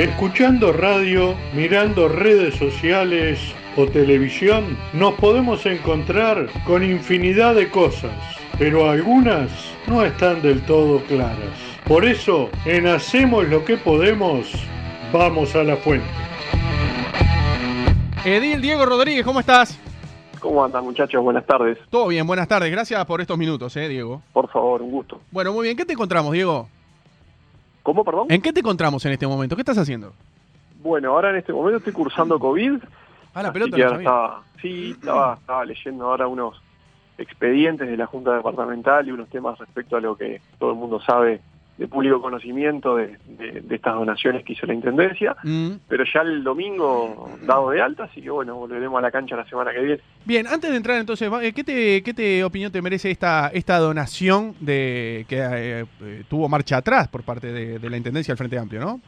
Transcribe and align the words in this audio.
Escuchando 0.00 0.72
radio, 0.72 1.34
mirando 1.52 2.08
redes 2.08 2.54
sociales 2.54 3.38
o 3.76 3.84
televisión, 3.84 4.78
nos 4.94 5.12
podemos 5.16 5.66
encontrar 5.66 6.48
con 6.64 6.82
infinidad 6.82 7.54
de 7.54 7.68
cosas, 7.68 8.10
pero 8.58 8.88
algunas 8.88 9.50
no 9.86 10.02
están 10.02 10.40
del 10.40 10.64
todo 10.64 11.02
claras. 11.04 11.36
Por 11.86 12.06
eso, 12.06 12.48
en 12.64 12.86
Hacemos 12.86 13.46
lo 13.48 13.62
que 13.62 13.76
podemos, 13.76 14.50
vamos 15.12 15.54
a 15.54 15.64
la 15.64 15.76
fuente. 15.76 16.08
Edil 18.24 18.62
Diego 18.62 18.86
Rodríguez, 18.86 19.22
¿cómo 19.22 19.40
estás? 19.40 19.78
¿Cómo 20.40 20.64
andan 20.64 20.82
muchachos? 20.82 21.22
Buenas 21.22 21.44
tardes. 21.44 21.76
Todo 21.90 22.08
bien, 22.08 22.26
buenas 22.26 22.48
tardes. 22.48 22.70
Gracias 22.70 23.04
por 23.04 23.20
estos 23.20 23.36
minutos, 23.36 23.76
eh, 23.76 23.86
Diego. 23.86 24.22
Por 24.32 24.48
favor, 24.48 24.80
un 24.80 24.92
gusto. 24.92 25.20
Bueno, 25.30 25.52
muy 25.52 25.64
bien. 25.64 25.76
¿Qué 25.76 25.84
te 25.84 25.92
encontramos, 25.92 26.32
Diego? 26.32 26.70
¿Cómo, 27.82 28.04
perdón? 28.04 28.26
¿En 28.28 28.42
qué 28.42 28.52
te 28.52 28.60
encontramos 28.60 29.04
en 29.06 29.12
este 29.12 29.26
momento? 29.26 29.56
¿Qué 29.56 29.62
estás 29.62 29.78
haciendo? 29.78 30.12
Bueno, 30.82 31.10
ahora 31.12 31.30
en 31.30 31.36
este 31.36 31.52
momento 31.52 31.78
estoy 31.78 31.92
cursando 31.92 32.38
COVID. 32.38 32.78
Ah, 33.34 33.42
la 33.42 33.52
pelota 33.52 33.76
no 33.76 33.98
estaba, 33.98 34.42
sí, 34.60 34.90
estaba, 34.92 35.34
estaba 35.34 35.64
leyendo 35.64 36.04
ahora 36.06 36.26
unos 36.26 36.60
expedientes 37.18 37.88
de 37.88 37.96
la 37.96 38.06
Junta 38.06 38.34
Departamental 38.34 39.06
y 39.06 39.12
unos 39.12 39.28
temas 39.28 39.58
respecto 39.58 39.96
a 39.96 40.00
lo 40.00 40.16
que 40.16 40.40
todo 40.58 40.72
el 40.72 40.76
mundo 40.76 41.00
sabe 41.00 41.40
de 41.80 41.88
público 41.88 42.20
conocimiento 42.20 42.96
de, 42.96 43.16
de- 43.26 43.62
de 43.62 43.74
estas 43.74 43.94
donaciones 43.94 44.44
que 44.44 44.52
hizo 44.52 44.66
la 44.66 44.74
Intendencia. 44.74 45.34
Mm. 45.42 45.70
Pero 45.88 46.04
ya 46.04 46.20
el 46.20 46.44
domingo 46.44 47.30
dado 47.46 47.70
de 47.70 47.80
alta, 47.80 48.04
así 48.04 48.20
que 48.20 48.28
bueno, 48.30 48.54
volveremos 48.56 48.98
a 48.98 49.00
la 49.00 49.10
cancha 49.10 49.34
la 49.34 49.48
semana 49.48 49.72
que 49.72 49.80
viene. 49.80 50.00
Bien, 50.26 50.46
antes 50.46 50.70
de 50.70 50.76
entrar 50.76 51.00
entonces, 51.00 51.30
eh, 51.42 51.52
¿qué, 51.54 51.64
te, 51.64 52.02
qué 52.02 52.12
te 52.12 52.44
opinión 52.44 52.70
te 52.70 52.82
merece 52.82 53.10
esta, 53.10 53.48
esta 53.54 53.78
donación 53.78 54.54
de 54.60 55.24
que 55.26 55.38
eh, 55.38 55.84
eh, 56.02 56.22
tuvo 56.28 56.48
marcha 56.50 56.76
atrás 56.76 57.08
por 57.08 57.22
parte 57.22 57.50
de, 57.50 57.78
de 57.78 57.90
la 57.90 57.96
Intendencia 57.96 58.32
del 58.32 58.38
Frente 58.38 58.58
Amplio, 58.58 58.80
no? 58.82 59.00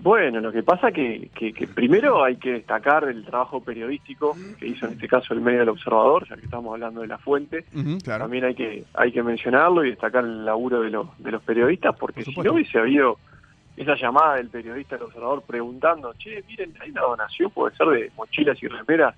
Bueno, 0.00 0.40
lo 0.40 0.52
que 0.52 0.62
pasa 0.62 0.92
que, 0.92 1.30
que, 1.34 1.52
que 1.52 1.66
primero 1.66 2.22
hay 2.22 2.36
que 2.36 2.52
destacar 2.52 3.04
el 3.04 3.24
trabajo 3.24 3.62
periodístico 3.62 4.36
que 4.58 4.66
hizo 4.66 4.86
en 4.86 4.92
este 4.92 5.08
caso 5.08 5.34
el 5.34 5.40
medio 5.40 5.60
del 5.60 5.70
observador, 5.70 6.28
ya 6.28 6.36
que 6.36 6.44
estamos 6.44 6.72
hablando 6.74 7.00
de 7.00 7.08
la 7.08 7.18
fuente. 7.18 7.64
Claro. 8.04 8.24
También 8.24 8.44
hay 8.44 8.54
que 8.54 8.84
hay 8.94 9.10
que 9.10 9.22
mencionarlo 9.22 9.84
y 9.84 9.90
destacar 9.90 10.24
el 10.24 10.44
laburo 10.44 10.82
de 10.82 10.90
los, 10.90 11.06
de 11.18 11.32
los 11.32 11.42
periodistas, 11.42 11.96
porque 11.96 12.22
Por 12.24 12.34
si 12.34 12.40
no 12.40 12.52
hubiese 12.52 12.78
habido 12.78 13.18
esa 13.76 13.94
llamada 13.94 14.36
del 14.36 14.48
periodista 14.48 14.96
del 14.96 15.04
observador 15.04 15.42
preguntando, 15.46 16.12
che, 16.14 16.42
miren, 16.48 16.74
hay 16.80 16.90
una 16.90 17.02
donación, 17.02 17.50
puede 17.50 17.76
ser 17.76 17.86
de 17.88 18.10
mochilas 18.16 18.62
y 18.62 18.68
remeras 18.68 19.14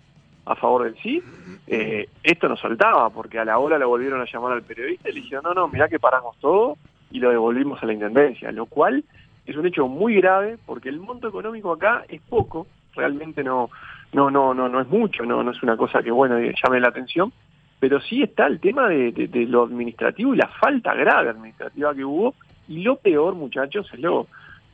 a 0.47 0.55
favor 0.57 0.85
del 0.85 0.97
sí, 1.03 1.23
eh, 1.67 2.09
esto 2.23 2.49
no 2.49 2.57
soltaba, 2.57 3.11
porque 3.11 3.39
a 3.39 3.45
la 3.45 3.59
hora 3.59 3.79
lo 3.79 3.89
volvieron 3.89 4.21
a 4.21 4.25
llamar 4.25 4.53
al 4.53 4.63
periodista 4.63 5.11
y 5.11 5.13
le 5.13 5.21
dijeron, 5.21 5.45
no, 5.45 5.55
no, 5.55 5.69
mirá 5.69 5.89
que 5.89 5.99
paramos 5.99 6.37
todo 6.39 6.77
y 7.11 7.21
lo 7.21 7.31
devolvimos 7.31 7.83
a 7.83 7.87
la 7.87 7.93
Intendencia, 7.93 8.51
lo 8.51 8.67
cual 8.67 9.05
es 9.49 9.57
un 9.57 9.67
hecho 9.67 9.89
muy 9.89 10.17
grave 10.17 10.59
porque 10.67 10.91
el 10.91 11.01
monto 11.01 11.29
económico 11.29 11.73
acá 11.73 12.05
es 12.07 12.21
poco, 12.21 12.67
realmente 12.95 13.43
no 13.43 13.71
no 14.13 14.31
no 14.31 14.53
no 14.53 14.69
no 14.69 14.81
es 14.81 14.89
mucho, 14.89 15.25
no 15.25 15.43
no 15.43 15.51
es 15.53 15.63
una 15.63 15.77
cosa 15.77 16.03
que 16.03 16.11
bueno 16.11 16.39
llame 16.39 16.81
la 16.81 16.89
atención, 16.89 17.33
pero 17.81 17.99
sí 18.01 18.23
está 18.23 18.47
el 18.47 18.61
tema 18.61 18.89
de 18.89 19.47
lo 19.49 19.63
administrativo 19.63 20.35
y 20.35 20.37
la 20.37 20.49
falta 20.49 20.95
grave 20.95 21.31
administrativa 21.31 21.95
que 21.95 22.05
hubo. 22.05 22.35
Y 22.69 22.83
lo 22.83 22.97
peor 22.97 23.35
muchachos 23.35 23.89
es 23.95 24.01
lo 24.01 24.27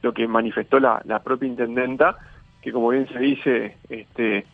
lo 0.02 0.12
que 0.12 0.26
manifestó 0.26 0.80
la, 0.80 1.00
la 1.04 1.22
propia 1.22 1.48
intendenta 1.48 2.16
que 2.60 2.72
como 2.72 2.88
bien 2.88 3.06
se 3.08 3.18
dice 3.20 3.76
este 3.88 4.44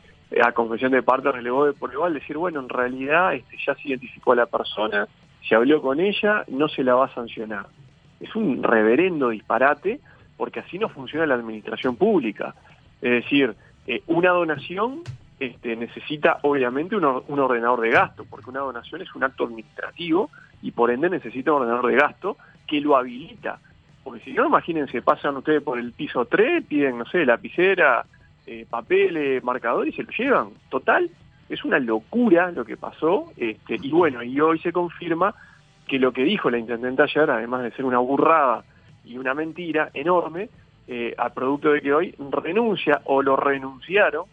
a 0.42 0.52
confesión 0.52 0.92
de 0.92 1.02
parte 1.02 1.32
relevó 1.32 1.64
de 1.64 1.72
por 1.72 1.92
igual 1.92 2.12
decir 2.12 2.36
bueno 2.36 2.60
en 2.60 2.68
realidad 2.68 3.34
este 3.34 3.56
ya 3.66 3.74
se 3.74 3.88
identificó 3.88 4.32
a 4.32 4.36
la 4.36 4.46
persona 4.46 5.08
se 5.48 5.54
habló 5.54 5.80
con 5.80 5.98
ella 5.98 6.44
no 6.48 6.68
se 6.68 6.84
la 6.84 6.94
va 6.94 7.06
a 7.06 7.14
sancionar 7.14 7.66
es 8.20 8.34
un 8.36 8.62
reverendo 8.62 9.30
disparate 9.30 10.00
porque 10.36 10.60
así 10.60 10.78
no 10.78 10.88
funciona 10.88 11.26
la 11.26 11.34
administración 11.34 11.96
pública. 11.96 12.54
Es 13.02 13.10
decir, 13.24 13.54
eh, 13.86 14.02
una 14.06 14.30
donación 14.30 15.00
este, 15.38 15.74
necesita 15.76 16.38
obviamente 16.42 16.96
un, 16.96 17.04
or- 17.04 17.24
un 17.28 17.38
ordenador 17.40 17.80
de 17.80 17.90
gasto, 17.90 18.24
porque 18.28 18.50
una 18.50 18.60
donación 18.60 19.00
es 19.02 19.14
un 19.14 19.24
acto 19.24 19.44
administrativo 19.44 20.30
y 20.62 20.70
por 20.70 20.90
ende 20.90 21.08
necesita 21.10 21.52
un 21.52 21.62
ordenador 21.62 21.90
de 21.90 21.96
gasto 21.96 22.36
que 22.66 22.80
lo 22.80 22.96
habilita. 22.96 23.58
Porque 24.04 24.20
si 24.24 24.32
no, 24.32 24.46
imagínense, 24.46 25.02
pasan 25.02 25.36
ustedes 25.36 25.62
por 25.62 25.78
el 25.78 25.92
piso 25.92 26.24
3, 26.26 26.64
piden, 26.64 26.98
no 26.98 27.06
sé, 27.06 27.24
lapicera, 27.26 28.04
eh, 28.46 28.66
papel, 28.68 29.16
eh, 29.16 29.40
marcador 29.42 29.86
y 29.88 29.92
se 29.92 30.02
lo 30.02 30.10
llevan. 30.10 30.48
Total, 30.70 31.10
es 31.48 31.64
una 31.64 31.78
locura 31.78 32.50
lo 32.50 32.64
que 32.64 32.76
pasó. 32.76 33.32
Este, 33.36 33.76
y 33.80 33.90
bueno, 33.90 34.22
y 34.22 34.40
hoy 34.40 34.58
se 34.58 34.72
confirma 34.72 35.34
que 35.90 35.98
lo 35.98 36.12
que 36.12 36.22
dijo 36.22 36.48
la 36.50 36.58
intendenta 36.58 37.02
ayer, 37.02 37.28
además 37.28 37.64
de 37.64 37.72
ser 37.72 37.84
una 37.84 37.98
burrada 37.98 38.62
y 39.04 39.18
una 39.18 39.34
mentira 39.34 39.90
enorme, 39.92 40.48
eh, 40.86 41.14
a 41.18 41.30
producto 41.30 41.72
de 41.72 41.80
que 41.80 41.92
hoy 41.92 42.14
renuncia 42.30 43.00
o 43.06 43.22
lo 43.22 43.34
renunciaron 43.36 44.24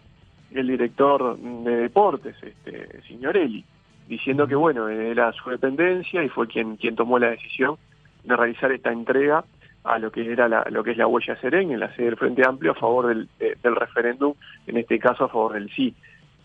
el 0.51 0.67
director 0.67 1.35
de 1.37 1.75
deportes, 1.77 2.35
este 2.43 3.01
Signorelli, 3.07 3.65
diciendo 4.07 4.47
que 4.47 4.55
bueno, 4.55 4.87
era 4.87 5.31
su 5.33 5.49
dependencia 5.49 6.23
y 6.23 6.29
fue 6.29 6.47
quien, 6.47 6.77
quien 6.77 6.95
tomó 6.95 7.17
la 7.17 7.31
decisión 7.31 7.75
de 8.23 8.35
realizar 8.35 8.71
esta 8.71 8.91
entrega 8.91 9.43
a 9.83 9.97
lo 9.99 10.11
que 10.11 10.31
era 10.31 10.47
la, 10.47 10.63
lo 10.69 10.83
que 10.83 10.91
es 10.91 10.97
la 10.97 11.07
huella 11.07 11.35
serén 11.41 11.71
en 11.71 11.79
la 11.79 11.93
sede 11.95 12.05
del 12.07 12.17
Frente 12.17 12.43
Amplio 12.47 12.71
a 12.73 12.75
favor 12.75 13.07
del, 13.07 13.27
de- 13.39 13.57
del 13.63 13.75
referéndum, 13.75 14.33
en 14.67 14.77
este 14.77 14.99
caso 14.99 15.23
a 15.25 15.29
favor 15.29 15.53
del 15.53 15.69
sí. 15.71 15.95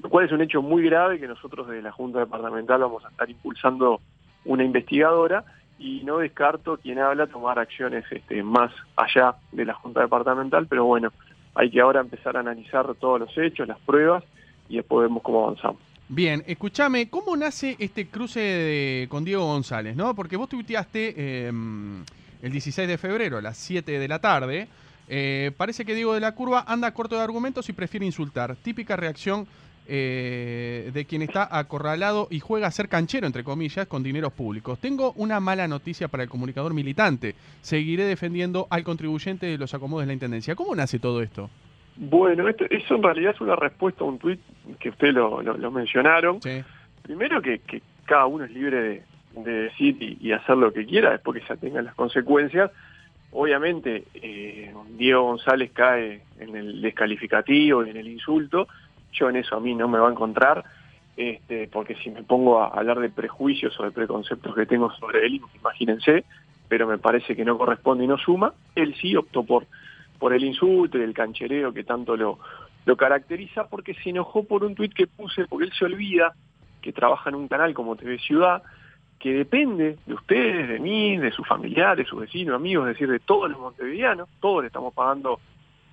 Lo 0.03 0.09
cual 0.09 0.25
es 0.27 0.33
un 0.33 0.41
hecho 0.41 0.63
muy 0.63 0.83
grave 0.85 1.21
que 1.21 1.29
nosotros 1.29 1.69
desde 1.69 1.83
la 1.83 1.93
Junta 1.93 2.19
Departamental 2.21 2.81
vamos 2.81 3.05
a 3.05 3.09
estar 3.09 3.29
impulsando 3.31 4.01
una 4.45 4.65
investigadora 4.65 5.45
y 5.79 6.03
no 6.05 6.19
descarto 6.19 6.77
quien 6.77 6.99
habla 6.99 7.27
tomar 7.27 7.59
acciones 7.59 8.05
este, 8.11 8.43
más 8.43 8.73
allá 8.97 9.35
de 9.51 9.65
la 9.65 9.75
Junta 9.75 10.01
Departamental, 10.01 10.67
pero 10.69 10.85
bueno, 10.85 11.13
hay 11.55 11.71
que 11.71 11.81
ahora 11.81 12.01
empezar 12.01 12.37
a 12.37 12.41
analizar 12.41 12.87
todos 12.95 13.21
los 13.21 13.37
hechos, 13.39 13.67
las 13.69 13.79
pruebas 13.81 14.23
y 14.69 14.77
después 14.77 15.07
vemos 15.09 15.23
cómo 15.23 15.45
avanzamos. 15.45 15.81
Bien, 16.09 16.43
escúchame, 16.47 17.09
¿cómo 17.09 17.37
nace 17.37 17.75
este 17.79 18.07
cruce 18.09 18.41
de- 18.41 19.07
con 19.09 19.25
Diego 19.25 19.45
González, 19.47 19.97
no? 19.97 20.15
Porque 20.15 20.37
vos 20.37 20.49
tuiteaste 20.49 21.15
eh, 21.17 21.49
el 22.43 22.53
16 22.53 22.87
de 22.89 22.99
febrero 22.99 23.39
a 23.39 23.43
las 23.43 23.57
7 23.57 23.99
de 23.99 24.09
la 24.09 24.19
tarde. 24.21 24.69
eh, 25.09 25.51
parece 25.57 25.85
que 25.85 25.95
Diego 25.95 26.15
de 26.15 26.21
la 26.21 26.33
Curva 26.35 26.65
anda 26.67 26.93
corto 26.95 27.17
de 27.17 27.23
argumentos 27.23 27.69
y 27.69 27.73
prefiere 27.73 28.07
insultar. 28.07 28.57
Típica 28.57 28.97
reacción 28.97 29.47
eh, 29.95 30.91
de 30.95 31.05
quien 31.05 31.21
está 31.21 31.47
acorralado 31.55 32.27
y 32.31 32.41
juega 32.41 32.67
a 32.67 32.71
ser 32.71 32.89
canchero, 32.89 33.27
entre 33.27 33.45
comillas, 33.45 33.87
con 33.87 34.03
dineros 34.03 34.33
públicos. 34.33 34.79
Tengo 34.79 35.13
una 35.17 35.39
mala 35.39 35.69
noticia 35.69 36.09
para 36.09 36.23
el 36.23 36.31
comunicador 36.31 36.73
militante. 36.73 37.35
Seguiré 37.61 38.05
defendiendo 38.05 38.67
al 38.71 38.85
contribuyente 38.85 39.45
de 39.45 39.59
los 39.59 39.75
acomodos 39.75 40.05
de 40.05 40.07
la 40.07 40.13
Intendencia. 40.15 40.55
¿Cómo 40.55 40.75
nace 40.75 40.99
todo 40.99 41.21
esto? 41.21 41.51
Bueno, 41.97 42.49
esto, 42.49 42.65
eso 42.71 42.95
en 42.95 43.03
realidad 43.03 43.33
es 43.35 43.41
una 43.43 43.55
respuesta 43.55 44.03
a 44.03 44.07
un 44.07 44.19
tuit 44.19 44.41
que 44.81 44.89
ustedes 44.89 45.13
lo, 45.13 45.43
lo- 45.43 45.59
lo 45.59 45.71
mencionaron. 45.71 46.41
Sí. 46.41 46.63
Primero 47.03 47.43
que, 47.43 47.59
que 47.59 47.83
cada 48.07 48.25
uno 48.25 48.45
es 48.47 48.51
libre 48.51 48.81
de, 48.81 49.43
de 49.43 49.53
decir 49.65 49.99
y, 50.03 50.17
y 50.27 50.33
hacer 50.33 50.57
lo 50.57 50.73
que 50.73 50.87
quiera 50.87 51.11
después 51.11 51.39
que 51.43 51.47
se 51.47 51.57
tengan 51.59 51.85
las 51.85 51.95
consecuencias. 51.95 52.71
Obviamente, 53.31 54.05
eh, 54.15 54.73
Diego 54.97 55.23
González 55.25 55.71
cae 55.75 56.23
en 56.39 56.57
el 56.57 56.81
descalificativo 56.81 57.85
y 57.85 57.91
en 57.91 57.97
el 57.99 58.09
insulto. 58.09 58.69
Yo 59.13 59.29
en 59.29 59.37
eso 59.37 59.57
a 59.57 59.61
mí 59.61 59.75
no 59.75 59.89
me 59.89 59.99
va 59.99 60.09
a 60.09 60.13
encontrar, 60.13 60.65
este, 61.17 61.69
porque 61.69 61.95
si 61.97 62.11
me 62.11 62.23
pongo 62.23 62.61
a 62.61 62.69
hablar 62.69 62.99
de 63.01 63.11
prejuicios 63.11 63.79
o 63.79 63.85
de 63.85 63.91
preconceptos 63.91 64.55
que 64.55 64.67
tengo 64.67 64.91
sobre 64.93 65.27
él, 65.27 65.41
imagínense, 65.55 66.25
pero 66.69 66.87
me 66.87 66.99
parece 66.99 67.37
que 67.37 67.45
no 67.45 67.59
corresponde 67.59 68.05
y 68.05 68.07
no 68.07 68.17
suma. 68.17 68.55
Él 68.75 68.95
sí 69.01 69.15
optó 69.15 69.45
por, 69.45 69.67
por 70.19 70.33
el 70.33 70.45
insulto 70.45 70.99
y 70.99 71.03
el 71.03 71.13
canchereo 71.13 71.73
que 71.73 71.85
tanto 71.85 72.17
lo, 72.17 72.39
lo 72.85 72.97
caracteriza, 72.97 73.69
porque 73.69 73.95
se 73.95 74.11
enojó 74.11 74.45
por 74.45 74.65
un 74.65 74.75
tuit 74.75 74.93
que 74.95 75.07
puse, 75.07 75.47
porque 75.47 75.67
él 75.67 75.73
se 75.79 75.85
olvida 75.85 76.33
que 76.81 76.93
trabaja 76.93 77.31
en 77.31 77.37
un 77.37 77.49
canal 77.49 77.75
como 77.75 77.97
TV 77.97 78.19
Ciudad, 78.19 78.63
que 79.19 79.33
depende 79.33 79.99
de 80.05 80.15
ustedes, 80.15 80.69
de 80.69 80.81
mí, 80.81 81.17
de 81.17 81.31
sus 81.31 81.47
familiares, 81.47 82.09
sus 82.09 82.21
vecinos, 82.21 82.57
amigos, 82.57 82.89
es 82.89 82.95
decir, 82.95 83.09
de 83.09 83.21
todos 83.21 83.49
los 83.51 83.61
montevideanos, 83.61 84.29
todos 84.41 84.63
le 84.63 84.67
estamos 84.67 84.93
pagando 84.93 85.39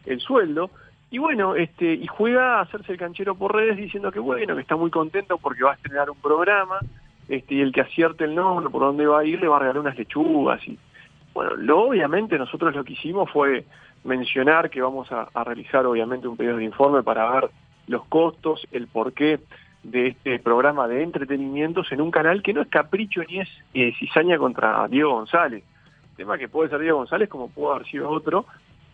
el 0.05 0.19
sueldo, 0.19 0.71
y 1.11 1.17
bueno, 1.17 1.55
este, 1.55 1.93
y 1.93 2.05
juega 2.07 2.57
a 2.57 2.61
hacerse 2.61 2.91
el 2.91 2.97
canchero 2.97 3.35
por 3.35 3.55
redes 3.55 3.77
diciendo 3.77 4.11
que 4.11 4.19
bueno, 4.19 4.55
que 4.55 4.61
está 4.61 4.75
muy 4.75 4.91
contento 4.91 5.37
porque 5.37 5.63
va 5.63 5.71
a 5.71 5.75
estrenar 5.75 6.09
un 6.09 6.17
programa, 6.17 6.79
este, 7.27 7.55
y 7.55 7.61
el 7.61 7.71
que 7.71 7.81
acierte 7.81 8.25
el 8.25 8.35
nombre, 8.35 8.69
por 8.69 8.81
dónde 8.81 9.05
va 9.05 9.19
a 9.19 9.25
ir, 9.25 9.39
le 9.39 9.47
va 9.47 9.57
a 9.57 9.59
regalar 9.59 9.81
unas 9.81 9.97
lechugas 9.97 10.65
y 10.67 10.77
bueno, 11.33 11.55
lo 11.55 11.81
obviamente 11.81 12.37
nosotros 12.37 12.75
lo 12.75 12.83
que 12.83 12.93
hicimos 12.93 13.29
fue 13.31 13.65
mencionar 14.03 14.69
que 14.69 14.81
vamos 14.81 15.11
a, 15.11 15.27
realizar 15.43 15.85
obviamente 15.85 16.27
un 16.27 16.37
pedido 16.37 16.57
de 16.57 16.63
informe 16.63 17.03
para 17.03 17.29
ver 17.31 17.49
los 17.87 18.05
costos, 18.05 18.67
el 18.71 18.87
porqué 18.87 19.39
de 19.83 20.07
este 20.07 20.39
programa 20.39 20.87
de 20.87 21.03
entretenimientos 21.03 21.91
en 21.91 22.01
un 22.01 22.11
canal 22.11 22.43
que 22.43 22.53
no 22.53 22.61
es 22.61 22.67
capricho 22.67 23.21
ni 23.27 23.39
es 23.39 23.49
eh, 23.73 23.93
cizaña 23.97 24.37
contra 24.37 24.87
Diego 24.87 25.13
González. 25.13 25.63
Tema 26.17 26.37
que 26.37 26.49
puede 26.49 26.69
ser 26.69 26.79
Diego 26.79 26.97
González 26.97 27.29
como 27.29 27.49
pudo 27.49 27.73
haber 27.73 27.87
sido 27.87 28.09
otro, 28.09 28.45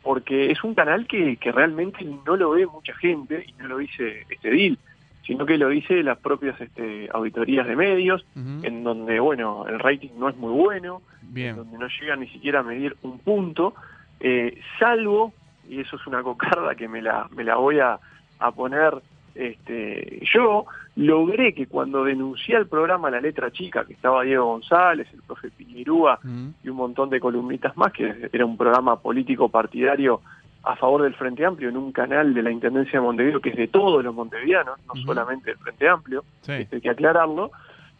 porque 0.06 0.52
es 0.52 0.64
un 0.64 0.76
canal 0.76 1.08
que, 1.08 1.36
que 1.38 1.52
realmente 1.52 2.06
no 2.06 2.38
lo 2.38 2.52
ve 2.52 2.68
mucha 2.68 2.94
gente 2.94 3.44
y 3.48 3.54
no 3.54 3.68
lo 3.68 3.80
dice 3.80 4.24
este 4.30 4.52
deal, 4.52 4.78
sino 5.26 5.48
que 5.48 5.58
lo 5.58 5.70
dice 5.70 6.04
las 6.04 6.20
propias 6.20 6.62
este, 6.62 7.10
auditorías 7.12 7.66
de 7.66 7.76
medios, 7.76 8.24
en 8.36 8.84
donde, 8.84 9.20
bueno, 9.20 9.66
el 9.68 9.80
rating 9.80 10.12
no 10.20 10.30
es 10.30 10.38
muy 10.38 10.54
bueno, 10.54 11.02
Bien. 11.24 11.56
donde 11.56 11.80
no 11.80 11.88
llega 11.88 12.16
ni 12.18 12.28
siquiera 12.28 12.60
a 12.60 12.64
medir 12.64 12.96
un 13.02 13.18
punto, 13.18 13.74
eh, 14.20 14.62
salvo 14.78 15.34
y 15.68 15.80
eso 15.80 15.96
es 15.96 16.06
una 16.06 16.22
cocarda 16.22 16.76
que 16.76 16.88
me 16.88 17.02
la, 17.02 17.28
me 17.36 17.44
la 17.44 17.56
voy 17.56 17.80
a, 17.80 17.98
a 18.38 18.52
poner 18.52 19.02
este, 19.36 20.22
yo 20.34 20.66
logré 20.96 21.54
que 21.54 21.68
cuando 21.68 22.04
denuncié 22.06 22.56
el 22.56 22.68
programa 22.68 23.10
La 23.12 23.20
Letra 23.22 23.52
Chica, 23.52 23.86
que 23.86 23.94
estaba 23.94 24.24
Diego 24.24 24.46
González, 24.46 25.08
el 25.14 25.22
profe 25.22 25.50
Piñerúa 25.52 26.20
Mm. 26.24 26.48
y 26.64 26.70
un 26.70 26.78
montón 26.78 27.10
de 27.10 27.20
columnistas 27.20 27.76
más, 27.78 27.92
que 27.92 28.30
era 28.32 28.46
un 28.46 28.58
programa 28.58 28.96
político 29.00 29.50
partidario 29.50 30.22
a 30.64 30.76
favor 30.78 31.04
del 31.04 31.14
Frente 31.14 31.46
Amplio 31.46 31.70
en 31.70 31.78
un 31.78 31.92
canal 31.92 32.34
de 32.34 32.42
la 32.42 32.50
Intendencia 32.50 33.00
de 33.00 33.06
Montevideo, 33.06 33.40
que 33.42 33.50
es 33.50 33.56
de 33.58 33.68
todos 33.68 34.04
los 34.04 34.16
montevideanos, 34.16 34.80
no 34.88 34.96
solamente 35.04 35.52
del 35.52 35.60
Frente 35.60 35.88
Amplio, 35.88 36.24
Sí. 36.42 36.54
esto 36.54 36.76
hay 36.78 36.82
que 36.82 36.90
aclararlo. 36.90 37.52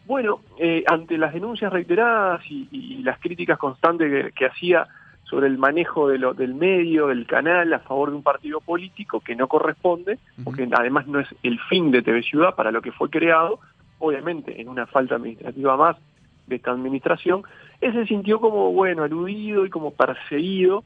Bueno, 0.06 0.40
eh, 0.58 0.82
ante 0.86 1.18
las 1.18 1.32
denuncias 1.34 1.72
reiteradas 1.72 2.40
y, 2.50 2.66
y 2.72 3.02
las 3.02 3.18
críticas 3.20 3.58
constantes 3.58 4.10
que, 4.26 4.32
que 4.32 4.46
hacía 4.46 4.86
sobre 5.28 5.48
el 5.48 5.58
manejo 5.58 6.08
de 6.08 6.18
lo- 6.18 6.34
del 6.34 6.54
medio, 6.54 7.08
del 7.08 7.26
canal, 7.26 7.72
a 7.72 7.80
favor 7.80 8.10
de 8.10 8.16
un 8.16 8.22
partido 8.22 8.60
político 8.60 9.20
que 9.20 9.34
no 9.36 9.48
corresponde, 9.48 10.18
porque 10.44 10.68
además 10.72 11.06
no 11.08 11.18
es 11.20 11.28
el 11.42 11.58
fin 11.68 11.90
de 11.90 12.02
TV 12.02 12.22
Ciudad 12.22 12.54
para 12.54 12.70
lo 12.70 12.80
que 12.80 12.92
fue 12.92 13.10
creado, 13.10 13.58
obviamente 13.98 14.60
en 14.60 14.68
una 14.68 14.86
falta 14.86 15.16
administrativa 15.16 15.76
más 15.76 15.96
de 16.46 16.56
esta 16.56 16.70
administración, 16.70 17.42
él 17.80 17.92
se 17.92 18.06
sintió 18.06 18.38
como, 18.40 18.72
bueno, 18.72 19.02
aludido 19.02 19.66
y 19.66 19.70
como 19.70 19.90
perseguido, 19.90 20.84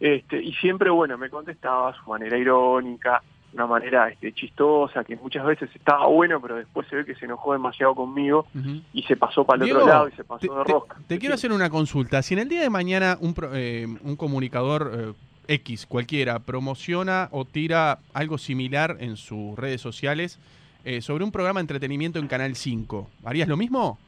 este, 0.00 0.42
y 0.42 0.52
siempre, 0.54 0.88
bueno, 0.90 1.18
me 1.18 1.28
contestaba 1.28 1.90
a 1.90 1.94
su 1.94 2.08
manera 2.08 2.38
irónica, 2.38 3.22
una 3.54 3.66
manera 3.66 4.08
este, 4.08 4.32
chistosa, 4.32 5.04
que 5.04 5.16
muchas 5.16 5.44
veces 5.44 5.68
estaba 5.74 6.06
bueno, 6.06 6.40
pero 6.40 6.56
después 6.56 6.86
se 6.88 6.96
ve 6.96 7.04
que 7.04 7.14
se 7.14 7.26
enojó 7.26 7.52
demasiado 7.52 7.94
conmigo 7.94 8.46
y 8.92 9.02
se 9.02 9.16
pasó 9.16 9.44
para 9.44 9.58
el 9.58 9.64
Diego, 9.64 9.80
otro 9.80 9.92
lado 9.92 10.08
y 10.08 10.12
se 10.12 10.24
pasó 10.24 10.38
te, 10.40 10.48
de 10.48 10.64
te- 10.64 10.72
rosca. 10.72 10.96
te 11.06 11.18
quiero 11.18 11.34
hacer 11.34 11.52
una 11.52 11.68
consulta. 11.68 12.22
Si 12.22 12.34
en 12.34 12.40
el 12.40 12.48
día 12.48 12.60
de 12.62 12.70
mañana 12.70 13.18
un, 13.20 13.34
pro- 13.34 13.50
eh, 13.54 13.86
un 14.02 14.16
comunicador 14.16 14.92
eh, 14.94 15.12
X, 15.54 15.86
cualquiera, 15.86 16.38
promociona 16.38 17.28
o 17.32 17.44
tira 17.44 17.98
algo 18.14 18.38
similar 18.38 18.96
en 19.00 19.16
sus 19.16 19.58
redes 19.58 19.80
sociales 19.80 20.38
eh, 20.84 21.00
sobre 21.02 21.24
un 21.24 21.30
programa 21.32 21.60
de 21.60 21.62
entretenimiento 21.64 22.18
en 22.18 22.28
Canal 22.28 22.56
5, 22.56 23.08
¿harías 23.24 23.48
lo 23.48 23.56
mismo? 23.56 23.98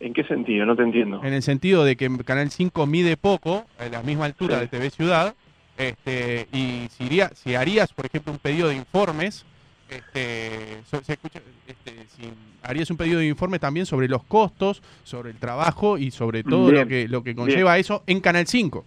¿En 0.00 0.12
qué 0.12 0.24
sentido? 0.24 0.66
No 0.66 0.74
te 0.76 0.82
entiendo. 0.82 1.22
En 1.22 1.32
el 1.32 1.42
sentido 1.42 1.84
de 1.84 1.96
que 1.96 2.10
Canal 2.24 2.50
5 2.50 2.86
mide 2.86 3.16
poco, 3.16 3.64
a 3.78 3.86
la 3.88 4.02
misma 4.02 4.24
altura 4.26 4.56
Sí. 4.56 4.60
de 4.62 4.66
TV 4.68 4.90
Ciudad, 4.90 5.34
este, 5.88 6.46
y 6.52 6.88
si, 6.90 7.04
iría- 7.04 7.30
si 7.34 7.54
harías, 7.54 7.92
por 7.92 8.06
ejemplo, 8.06 8.32
un 8.32 8.38
pedido 8.38 8.68
de 8.68 8.76
informes, 8.76 9.44
este, 9.88 10.80
se 11.02 11.12
escucha, 11.12 11.40
este, 11.66 11.92
si 12.16 12.32
harías 12.62 12.90
un 12.90 12.96
pedido 12.96 13.18
de 13.18 13.26
informes 13.26 13.60
también 13.60 13.84
sobre 13.86 14.08
los 14.08 14.22
costos, 14.24 14.82
sobre 15.04 15.30
el 15.30 15.36
trabajo 15.36 15.98
y 15.98 16.10
sobre 16.10 16.42
todo 16.44 16.70
lo 16.72 16.86
que, 16.86 17.08
lo 17.08 17.22
que 17.22 17.34
conlleva 17.34 17.76
eso 17.78 18.02
en 18.06 18.20
Canal 18.20 18.46
5. 18.46 18.84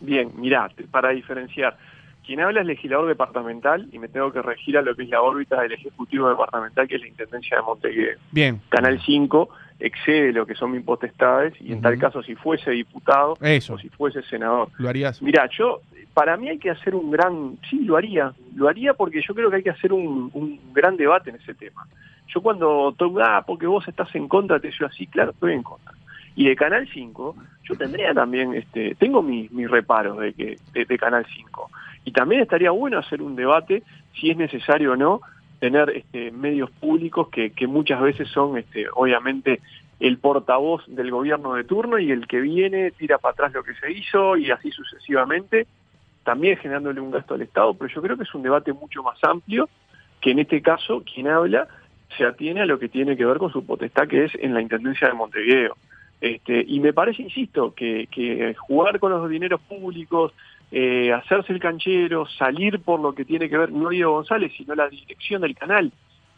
Bien, 0.00 0.30
mirá, 0.36 0.70
para 0.92 1.10
diferenciar, 1.10 1.76
quien 2.24 2.40
habla 2.40 2.60
es 2.60 2.66
legislador 2.66 3.08
departamental 3.08 3.88
y 3.90 3.98
me 3.98 4.06
tengo 4.08 4.32
que 4.32 4.42
regir 4.42 4.78
a 4.78 4.82
lo 4.82 4.94
que 4.94 5.02
es 5.02 5.08
la 5.08 5.22
órbita 5.22 5.60
del 5.62 5.72
Ejecutivo 5.72 6.28
Departamental, 6.28 6.86
que 6.86 6.96
es 6.96 7.00
la 7.00 7.08
Intendencia 7.08 7.56
de 7.56 7.62
Montevideo. 7.64 8.18
Bien, 8.30 8.60
Canal 8.68 9.00
5 9.04 9.48
excede 9.80 10.32
lo 10.32 10.44
que 10.46 10.54
son 10.54 10.72
mis 10.72 10.82
potestades 10.82 11.54
y 11.60 11.72
en 11.72 11.80
tal 11.80 11.98
caso 11.98 12.22
si 12.22 12.34
fuese 12.34 12.70
diputado 12.72 13.36
eso, 13.40 13.74
o 13.74 13.78
si 13.78 13.88
fuese 13.88 14.22
senador. 14.22 14.68
lo 14.78 14.88
harías. 14.88 15.22
Mirá, 15.22 15.48
yo, 15.56 15.80
para 16.14 16.36
mí 16.36 16.48
hay 16.48 16.58
que 16.58 16.70
hacer 16.70 16.94
un 16.94 17.10
gran, 17.10 17.58
sí, 17.68 17.84
lo 17.84 17.96
haría, 17.96 18.32
lo 18.54 18.68
haría 18.68 18.94
porque 18.94 19.22
yo 19.26 19.34
creo 19.34 19.50
que 19.50 19.56
hay 19.56 19.62
que 19.62 19.70
hacer 19.70 19.92
un, 19.92 20.30
un 20.34 20.60
gran 20.72 20.96
debate 20.96 21.30
en 21.30 21.36
ese 21.36 21.54
tema. 21.54 21.86
Yo 22.28 22.42
cuando 22.42 22.94
ah, 23.22 23.44
porque 23.46 23.66
vos 23.66 23.86
estás 23.88 24.14
en 24.14 24.28
contra, 24.28 24.60
te 24.60 24.68
digo 24.68 24.86
así, 24.86 25.06
claro, 25.06 25.30
estoy 25.30 25.54
en 25.54 25.62
contra. 25.62 25.92
Y 26.36 26.46
de 26.46 26.56
Canal 26.56 26.88
5, 26.92 27.36
yo 27.64 27.74
tendría 27.76 28.14
también, 28.14 28.54
este, 28.54 28.94
tengo 28.94 29.22
mis, 29.22 29.50
mis 29.50 29.68
reparos 29.68 30.18
de, 30.18 30.32
que, 30.34 30.58
de, 30.72 30.84
de 30.84 30.98
Canal 30.98 31.26
5. 31.26 31.70
Y 32.04 32.12
también 32.12 32.42
estaría 32.42 32.70
bueno 32.70 32.98
hacer 32.98 33.22
un 33.22 33.34
debate, 33.34 33.82
si 34.14 34.30
es 34.30 34.36
necesario 34.36 34.92
o 34.92 34.96
no, 34.96 35.20
tener 35.58 35.90
este, 35.90 36.30
medios 36.30 36.70
públicos 36.70 37.28
que, 37.28 37.50
que 37.50 37.66
muchas 37.66 38.00
veces 38.00 38.28
son, 38.28 38.56
este, 38.56 38.86
obviamente, 38.94 39.60
el 40.00 40.18
portavoz 40.18 40.84
del 40.86 41.10
gobierno 41.10 41.54
de 41.54 41.64
turno 41.64 41.98
y 41.98 42.12
el 42.12 42.26
que 42.28 42.40
viene 42.40 42.92
tira 42.92 43.18
para 43.18 43.32
atrás 43.32 43.52
lo 43.52 43.64
que 43.64 43.74
se 43.74 43.90
hizo 43.90 44.36
y 44.36 44.50
así 44.50 44.70
sucesivamente, 44.70 45.66
también 46.28 46.58
generándole 46.58 47.00
un 47.00 47.10
gasto 47.10 47.32
al 47.32 47.40
Estado, 47.40 47.72
pero 47.72 47.88
yo 47.88 48.02
creo 48.02 48.18
que 48.18 48.24
es 48.24 48.34
un 48.34 48.42
debate 48.42 48.74
mucho 48.74 49.02
más 49.02 49.16
amplio 49.24 49.66
que 50.20 50.32
en 50.32 50.40
este 50.40 50.60
caso 50.60 51.02
quien 51.02 51.26
habla 51.26 51.66
se 52.18 52.26
atiene 52.26 52.60
a 52.60 52.66
lo 52.66 52.78
que 52.78 52.90
tiene 52.90 53.16
que 53.16 53.24
ver 53.24 53.38
con 53.38 53.50
su 53.50 53.64
potestad 53.64 54.06
que 54.06 54.26
es 54.26 54.32
en 54.34 54.52
la 54.52 54.60
Intendencia 54.60 55.08
de 55.08 55.14
Montevideo. 55.14 55.74
Este, 56.20 56.62
y 56.68 56.80
me 56.80 56.92
parece, 56.92 57.22
insisto, 57.22 57.72
que, 57.74 58.08
que 58.10 58.54
jugar 58.58 59.00
con 59.00 59.10
los 59.10 59.30
dineros 59.30 59.62
públicos, 59.62 60.34
eh, 60.70 61.14
hacerse 61.14 61.54
el 61.54 61.60
canchero, 61.60 62.26
salir 62.26 62.80
por 62.80 63.00
lo 63.00 63.14
que 63.14 63.24
tiene 63.24 63.48
que 63.48 63.56
ver, 63.56 63.72
no 63.72 63.88
Diego 63.88 64.12
González, 64.12 64.52
sino 64.54 64.74
la 64.74 64.90
dirección 64.90 65.40
del 65.40 65.56
canal, 65.56 65.90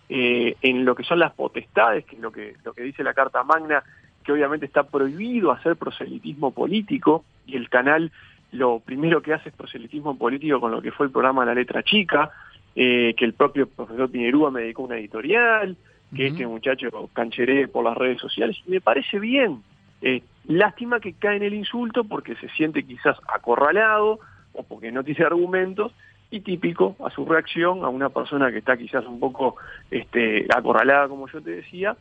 eh, 0.08 0.54
en 0.62 0.84
lo 0.84 0.94
que 0.94 1.02
son 1.02 1.18
las 1.18 1.32
potestades, 1.32 2.04
que 2.04 2.14
es 2.14 2.22
lo 2.22 2.30
que, 2.30 2.54
lo 2.64 2.74
que 2.74 2.84
dice 2.84 3.02
la 3.02 3.12
Carta 3.12 3.42
Magna, 3.42 3.82
que 4.22 4.30
obviamente 4.30 4.66
está 4.66 4.84
prohibido 4.84 5.50
hacer 5.50 5.74
proselitismo 5.74 6.52
político, 6.52 7.24
y 7.44 7.56
el 7.56 7.68
canal 7.68 8.12
lo 8.52 8.80
primero 8.80 9.22
que 9.22 9.32
hace 9.32 9.50
es 9.50 9.54
proselitismo 9.54 10.16
político 10.16 10.60
con 10.60 10.72
lo 10.72 10.82
que 10.82 10.92
fue 10.92 11.06
el 11.06 11.12
programa 11.12 11.44
La 11.44 11.54
Letra 11.54 11.82
Chica, 11.82 12.30
eh, 12.74 13.14
que 13.16 13.24
el 13.24 13.34
propio 13.34 13.68
profesor 13.68 14.10
Pinerúa 14.10 14.50
me 14.50 14.62
dedicó 14.62 14.82
una 14.82 14.98
editorial, 14.98 15.76
que 16.14 16.26
este 16.26 16.44
muchacho 16.44 16.88
cancheré 17.12 17.68
por 17.68 17.84
las 17.84 17.96
redes 17.96 18.20
sociales, 18.20 18.56
y 18.66 18.70
me 18.70 18.80
parece 18.80 19.20
bien. 19.20 19.62
Eh, 20.02 20.22
lástima 20.46 20.98
que 20.98 21.12
cae 21.12 21.36
en 21.36 21.44
el 21.44 21.54
insulto 21.54 22.02
porque 22.04 22.34
se 22.36 22.48
siente 22.50 22.82
quizás 22.82 23.16
acorralado 23.32 24.18
o 24.52 24.62
porque 24.64 24.90
no 24.90 25.04
tiene 25.04 25.24
argumentos, 25.24 25.92
y 26.30 26.40
típico 26.40 26.96
a 27.04 27.10
su 27.10 27.24
reacción 27.24 27.84
a 27.84 27.88
una 27.88 28.08
persona 28.08 28.50
que 28.50 28.58
está 28.58 28.76
quizás 28.76 29.04
un 29.04 29.18
poco 29.18 29.56
este, 29.90 30.46
acorralada, 30.54 31.08
como 31.08 31.28
yo 31.28 31.40
te 31.42 31.50
decía, 31.50 31.96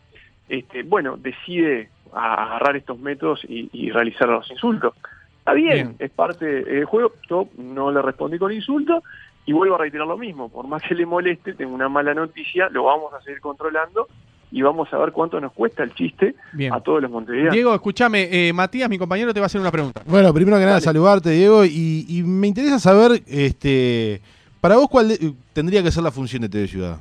este, 0.47 0.83
bueno, 0.83 1.17
decide 1.17 1.89
agarrar 2.13 2.75
estos 2.75 2.99
métodos 2.99 3.43
y, 3.47 3.69
y 3.73 3.91
realizar 3.91 4.29
los 4.29 4.49
insultos. 4.51 4.93
Está 5.49 5.53
bien, 5.73 5.87
Bien. 5.89 5.95
es 5.99 6.11
parte 6.11 6.45
del 6.45 6.85
juego, 6.85 7.13
yo 7.29 7.47
no 7.57 7.91
le 7.91 8.01
respondí 8.01 8.37
con 8.37 8.51
insulto 8.51 9.03
y 9.45 9.53
vuelvo 9.53 9.75
a 9.75 9.79
reiterar 9.79 10.05
lo 10.07 10.17
mismo, 10.17 10.49
por 10.49 10.67
más 10.67 10.81
que 10.83 10.93
le 10.95 11.05
moleste, 11.05 11.53
tengo 11.53 11.73
una 11.73 11.89
mala 11.89 12.13
noticia, 12.13 12.69
lo 12.69 12.83
vamos 12.83 13.13
a 13.13 13.21
seguir 13.21 13.39
controlando 13.41 14.07
y 14.51 14.61
vamos 14.61 14.91
a 14.93 14.97
ver 14.97 15.11
cuánto 15.11 15.39
nos 15.39 15.51
cuesta 15.53 15.83
el 15.83 15.93
chiste 15.95 16.35
Bien. 16.53 16.73
a 16.73 16.79
todos 16.81 17.01
los 17.01 17.09
montevideanos. 17.09 17.53
Diego, 17.53 17.73
escúchame, 17.73 18.27
eh, 18.31 18.53
Matías, 18.53 18.89
mi 18.89 18.97
compañero, 18.97 19.33
te 19.33 19.39
va 19.39 19.45
a 19.45 19.47
hacer 19.47 19.61
una 19.61 19.71
pregunta. 19.71 20.01
Bueno, 20.05 20.33
primero 20.33 20.57
que 20.57 20.61
nada, 20.63 20.73
Dale. 20.73 20.83
saludarte, 20.85 21.31
Diego, 21.31 21.65
y, 21.65 22.05
y 22.07 22.23
me 22.23 22.47
interesa 22.47 22.79
saber, 22.79 23.21
este, 23.27 24.21
para 24.61 24.75
vos, 24.75 24.87
cuál 24.89 25.09
de- 25.09 25.33
tendría 25.53 25.81
que 25.83 25.91
ser 25.91 26.03
la 26.03 26.11
función 26.11 26.41
de 26.43 26.49
TV 26.49 26.67
Ciudad. 26.67 26.97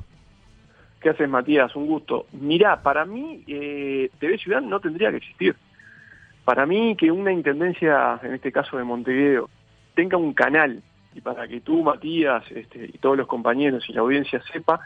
¿Qué 1.01 1.09
haces, 1.09 1.29
Matías? 1.29 1.73
Un 1.75 1.87
gusto. 1.87 2.25
Mirá, 2.33 2.81
para 2.81 3.05
mí 3.05 3.43
eh, 3.47 4.09
TV 4.19 4.37
Ciudad 4.37 4.61
no 4.61 4.79
tendría 4.79 5.11
que 5.11 5.17
existir. 5.17 5.55
Para 6.49 6.65
mí 6.65 6.95
que 6.95 7.11
una 7.11 7.31
intendencia, 7.31 8.19
en 8.23 8.33
este 8.33 8.51
caso 8.51 8.75
de 8.75 8.83
Montevideo, 8.83 9.51
tenga 9.93 10.17
un 10.17 10.33
canal, 10.33 10.81
y 11.13 11.21
para 11.21 11.47
que 11.47 11.61
tú, 11.61 11.83
Matías, 11.83 12.43
este, 12.49 12.85
y 12.91 12.97
todos 12.97 13.15
los 13.15 13.27
compañeros 13.27 13.87
y 13.87 13.93
la 13.93 14.01
audiencia 14.01 14.41
sepa, 14.51 14.79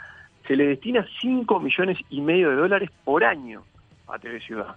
se 0.46 0.58
le 0.58 0.67
destina 0.67 1.08
5 1.22 1.62
millones 1.62 2.00
y 2.10 2.20
medio 2.20 2.50
de 2.50 2.58
dólares 2.58 2.89
por 3.05 3.24
año 3.24 3.63
a 4.10 4.20
TV 4.20 4.41
Ciudad. 4.41 4.75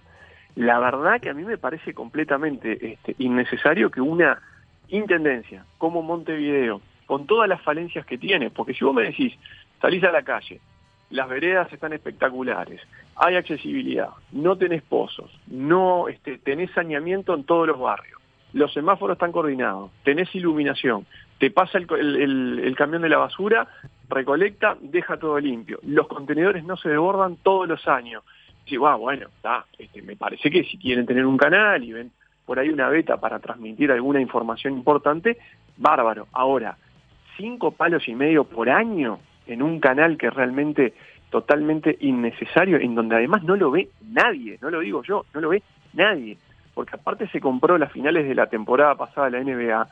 La 0.55 0.79
verdad 0.79 1.19
que 1.19 1.29
a 1.29 1.33
mí 1.33 1.43
me 1.43 1.57
parece 1.57 1.93
completamente 1.93 2.93
este, 2.93 3.15
innecesario 3.17 3.91
que 3.91 3.99
una 3.99 4.41
intendencia 4.87 5.65
como 5.77 6.01
Montevideo, 6.01 6.79
con 7.05 7.27
todas 7.27 7.49
las 7.49 7.61
falencias 7.63 8.05
que 8.05 8.17
tiene, 8.17 8.49
porque 8.49 8.73
si 8.73 8.85
vos 8.85 8.95
me 8.95 9.03
decís, 9.03 9.33
salís 9.81 10.05
a 10.05 10.11
la 10.13 10.23
calle, 10.23 10.61
las 11.09 11.27
veredas 11.27 11.67
están 11.73 11.91
espectaculares, 11.91 12.79
hay 13.19 13.35
accesibilidad, 13.35 14.09
no 14.31 14.57
tenés 14.57 14.83
pozos, 14.83 15.31
no 15.47 16.07
este, 16.07 16.37
tenés 16.37 16.71
saneamiento 16.71 17.33
en 17.33 17.43
todos 17.43 17.67
los 17.67 17.79
barrios, 17.79 18.19
los 18.53 18.71
semáforos 18.73 19.15
están 19.15 19.31
coordinados, 19.31 19.91
tenés 20.03 20.33
iluminación, 20.35 21.05
te 21.39 21.51
pasa 21.51 21.77
el, 21.77 21.87
el- 21.91 22.59
el- 22.63 22.75
camión 22.75 23.01
de 23.01 23.09
la 23.09 23.17
basura, 23.17 23.67
recolecta, 24.09 24.77
deja 24.81 25.17
todo 25.17 25.39
limpio, 25.39 25.79
los 25.83 26.07
contenedores 26.07 26.63
no 26.63 26.77
se 26.77 26.89
desbordan 26.89 27.37
todos 27.37 27.67
los 27.67 27.87
años. 27.87 28.23
Wow, 28.77 28.97
bueno, 28.97 29.27
está, 29.27 29.65
este, 29.77 30.01
me 30.01 30.15
parece 30.17 30.49
que 30.51 30.63
si 30.65 30.77
quieren 30.77 31.05
tener 31.05 31.25
un 31.25 31.37
canal 31.37 31.83
y 31.83 31.93
ven 31.93 32.11
por 32.45 32.59
ahí 32.59 32.67
una 32.69 32.89
beta 32.89 33.15
para 33.17 33.39
transmitir 33.39 33.91
alguna 33.91 34.19
información 34.19 34.73
importante, 34.73 35.37
bárbaro. 35.77 36.27
Ahora, 36.33 36.77
cinco 37.37 37.71
palos 37.71 38.07
y 38.09 38.15
medio 38.15 38.43
por 38.43 38.69
año 38.69 39.19
en 39.45 39.61
un 39.61 39.79
canal 39.79 40.17
que 40.17 40.29
realmente 40.29 40.93
totalmente 41.29 41.97
innecesario, 41.99 42.77
en 42.77 42.95
donde 42.95 43.15
además 43.15 43.43
no 43.43 43.55
lo 43.55 43.71
ve 43.71 43.89
nadie, 44.01 44.57
no 44.61 44.69
lo 44.69 44.79
digo 44.79 45.03
yo, 45.03 45.25
no 45.33 45.41
lo 45.41 45.49
ve 45.49 45.61
nadie, 45.93 46.37
porque 46.73 46.95
aparte 46.95 47.27
se 47.27 47.41
compró 47.41 47.77
las 47.77 47.91
finales 47.91 48.27
de 48.27 48.35
la 48.35 48.47
temporada 48.47 48.95
pasada 48.95 49.29
de 49.29 49.37
la 49.37 49.43
NBA 49.43 49.87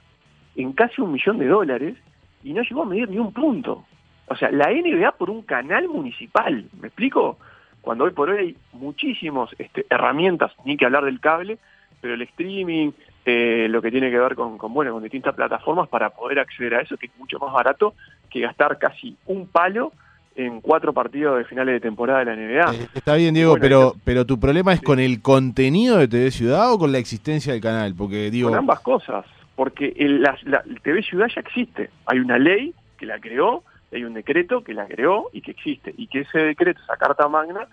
en 0.56 0.74
casi 0.74 1.02
un 1.02 1.12
millón 1.12 1.38
de 1.40 1.48
dólares 1.48 1.98
y 2.44 2.54
no 2.54 2.62
llegó 2.62 2.84
a 2.84 2.86
medir 2.86 3.10
ni 3.10 3.18
un 3.18 3.34
punto. 3.34 3.86
O 4.28 4.36
sea, 4.36 4.50
la 4.52 4.72
NBA 4.72 5.12
por 5.14 5.30
un 5.30 5.44
canal 5.44 5.88
municipal, 5.88 6.66
¿me 6.80 6.88
explico? 6.88 7.38
Cuando 7.82 8.06
hoy 8.06 8.12
por 8.12 8.30
hoy 8.30 8.38
hay 8.38 8.58
muchísimas 8.74 9.50
este, 9.60 9.86
herramientas, 9.90 10.52
ni 10.64 10.78
que 10.78 10.86
hablar 10.86 11.06
del 11.06 11.20
cable, 11.20 11.60
pero 12.02 12.14
el 12.14 12.22
streaming, 12.24 12.92
eh, 13.26 13.68
lo 13.70 13.82
que 13.82 13.92
tiene 13.92 14.10
que 14.10 14.20
ver 14.20 14.36
con, 14.36 14.58
con, 14.58 14.74
bueno, 14.74 14.94
con 14.94 15.04
distintas 15.04 15.36
plataformas 15.36 15.88
para 15.90 16.10
poder 16.12 16.40
acceder 16.40 16.76
a 16.76 16.82
eso, 16.82 16.98
que 16.98 17.08
es 17.08 17.18
mucho 17.18 17.38
más 17.40 17.54
barato 17.54 17.94
que 18.30 18.40
gastar 18.40 18.78
casi 18.80 19.16
un 19.26 19.48
palo 19.48 19.92
en 20.36 20.60
cuatro 20.60 20.94
partidos 20.94 21.38
de 21.38 21.46
finales 21.46 21.76
de 21.76 21.80
temporada 21.80 22.20
de 22.20 22.26
la 22.26 22.36
NBA. 22.36 22.76
Eh, 22.76 22.88
está 22.94 23.16
bien, 23.16 23.34
Diego, 23.34 23.56
pero, 23.60 23.94
pero 24.04 24.26
tu 24.26 24.40
problema 24.40 24.74
es 24.74 24.82
con 24.82 25.00
el 25.00 25.22
contenido 25.22 25.98
de 25.98 26.08
TV 26.08 26.32
Ciudad 26.32 26.72
o 26.74 26.78
con 26.78 26.92
la 26.92 26.98
existencia 26.98 27.54
del 27.54 27.62
canal, 27.62 27.96
porque 27.96 28.30
digo... 28.30 28.50
Con 28.50 28.58
ambas 28.58 28.82
cosas, 28.82 29.26
porque 29.56 29.94
el, 29.96 30.22
la, 30.22 30.36
TV 30.84 31.02
Ciudad 31.04 31.28
ya 31.34 31.42
existe, 31.42 31.90
hay 32.06 32.20
una 32.20 32.38
ley 32.38 32.74
que 32.98 33.06
la 33.06 33.20
creó, 33.20 33.64
hay 33.94 34.04
un 34.04 34.14
decreto 34.14 34.64
que 34.64 34.74
la 34.74 34.86
creó 34.88 35.30
y 35.32 35.42
que 35.42 35.52
existe, 35.52 35.94
y 35.98 36.08
que 36.08 36.22
ese 36.22 36.40
decreto, 36.40 36.82
esa 36.84 36.98
carta 36.98 37.28
magna, 37.30 37.68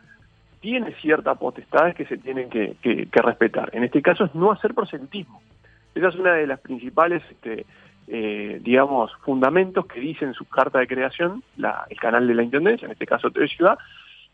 tiene 0.61 0.95
ciertas 1.01 1.37
potestades 1.39 1.97
que 1.97 2.07
se 2.07 2.17
tienen 2.17 2.49
que, 2.49 2.77
que, 2.81 3.07
que 3.07 3.23
respetar. 3.23 3.71
En 3.73 3.83
este 3.83 4.01
caso 4.01 4.25
es 4.25 4.35
no 4.37 4.53
hacer 4.53 4.75
proselitismo. 4.75 5.43
Esa 5.97 6.09
es 6.09 6.15
una 6.15 6.35
de 6.35 6.47
las 6.47 6.61
principales... 6.61 7.23
Este, 7.29 7.67
eh, 8.09 8.61
digamos, 8.63 9.13
fundamentos 9.25 9.87
que 9.87 10.01
dice 10.01 10.25
en 10.25 10.35
su 10.35 10.45
carta 10.47 10.79
de 10.79 10.87
creación 10.87 11.43
la, 11.57 11.87
el 11.89 11.99
canal 11.99 12.27
de 12.27 12.35
la 12.35 12.43
Intendencia, 12.43 12.87
en 12.87 12.93
este 12.93 13.07
caso 13.07 13.31
TV 13.31 13.49
Ciudad, 13.49 13.79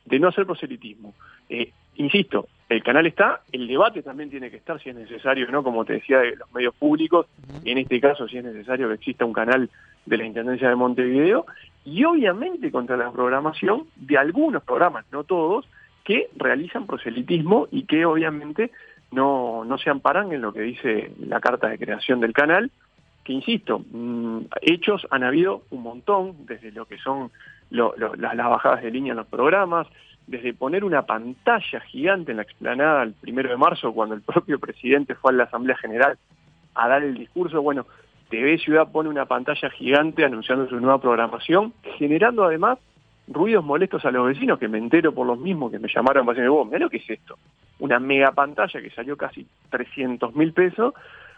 de 0.04 0.18
no 0.18 0.28
hacer 0.28 0.46
proselitismo. 0.46 1.14
Eh, 1.48 1.72
insisto, 1.96 2.48
el 2.68 2.82
canal 2.82 3.06
está, 3.06 3.40
el 3.52 3.66
debate 3.66 4.02
también 4.02 4.30
tiene 4.30 4.50
que 4.50 4.56
estar 4.56 4.80
si 4.80 4.90
es 4.90 4.96
necesario 4.96 5.50
no, 5.50 5.62
como 5.62 5.84
te 5.84 5.94
decía, 5.94 6.18
de 6.18 6.36
los 6.36 6.52
medios 6.52 6.74
públicos, 6.74 7.26
en 7.64 7.78
este 7.78 8.00
caso 8.00 8.28
si 8.28 8.38
es 8.38 8.44
necesario 8.44 8.88
que 8.88 8.94
exista 8.94 9.24
un 9.24 9.32
canal 9.32 9.70
de 10.06 10.16
la 10.16 10.24
Intendencia 10.24 10.68
de 10.68 10.76
Montevideo, 10.76 11.46
y 11.84 12.04
obviamente 12.04 12.70
contra 12.70 12.96
la 12.96 13.10
programación 13.10 13.86
de 13.96 14.18
algunos 14.18 14.62
programas, 14.62 15.04
no 15.12 15.24
todos, 15.24 15.66
que 16.04 16.28
realizan 16.36 16.86
proselitismo 16.86 17.68
y 17.70 17.84
que 17.84 18.06
obviamente 18.06 18.70
no, 19.10 19.64
no 19.64 19.78
se 19.78 19.90
amparan 19.90 20.32
en 20.32 20.42
lo 20.42 20.52
que 20.52 20.60
dice 20.60 21.12
la 21.20 21.40
carta 21.40 21.68
de 21.68 21.78
creación 21.78 22.20
del 22.20 22.32
canal, 22.32 22.70
insisto, 23.32 23.84
mm, 23.90 24.40
hechos 24.62 25.06
han 25.10 25.24
habido 25.24 25.62
un 25.70 25.82
montón, 25.82 26.46
desde 26.46 26.72
lo 26.72 26.86
que 26.86 26.98
son 26.98 27.30
las, 27.70 28.36
bajadas 28.36 28.82
de 28.82 28.90
línea 28.90 29.12
en 29.12 29.18
los 29.18 29.26
programas, 29.26 29.86
desde 30.26 30.52
poner 30.52 30.84
una 30.84 31.02
pantalla 31.02 31.80
gigante 31.80 32.32
en 32.32 32.36
la 32.36 32.42
explanada 32.42 33.02
el 33.02 33.14
primero 33.14 33.48
de 33.48 33.56
marzo, 33.56 33.92
cuando 33.92 34.14
el 34.14 34.22
propio 34.22 34.58
presidente 34.58 35.14
fue 35.14 35.32
a 35.32 35.36
la 35.36 35.44
Asamblea 35.44 35.76
General 35.76 36.18
a 36.74 36.88
dar 36.88 37.02
el 37.02 37.14
discurso, 37.14 37.62
bueno, 37.62 37.86
TV 38.28 38.58
Ciudad 38.58 38.92
pone 38.92 39.08
una 39.08 39.24
pantalla 39.24 39.70
gigante 39.70 40.24
anunciando 40.24 40.68
su 40.68 40.78
nueva 40.78 41.00
programación, 41.00 41.72
generando 41.96 42.44
además 42.44 42.78
ruidos 43.26 43.64
molestos 43.64 44.04
a 44.04 44.10
los 44.10 44.26
vecinos, 44.26 44.58
que 44.58 44.68
me 44.68 44.78
entero 44.78 45.12
por 45.12 45.26
los 45.26 45.38
mismos 45.38 45.70
que 45.70 45.78
me 45.78 45.88
llamaron 45.88 46.24
para 46.24 46.36
decirme, 46.36 46.54
vos, 46.54 46.66
mirá 46.66 46.80
lo 46.80 46.90
que 46.90 46.98
es 46.98 47.10
esto, 47.10 47.38
una 47.78 47.98
mega 47.98 48.32
pantalla 48.32 48.80
que 48.80 48.90
salió 48.90 49.16
casi 49.16 49.46
300 49.70 50.34
mil 50.34 50.52
pesos, 50.52 50.94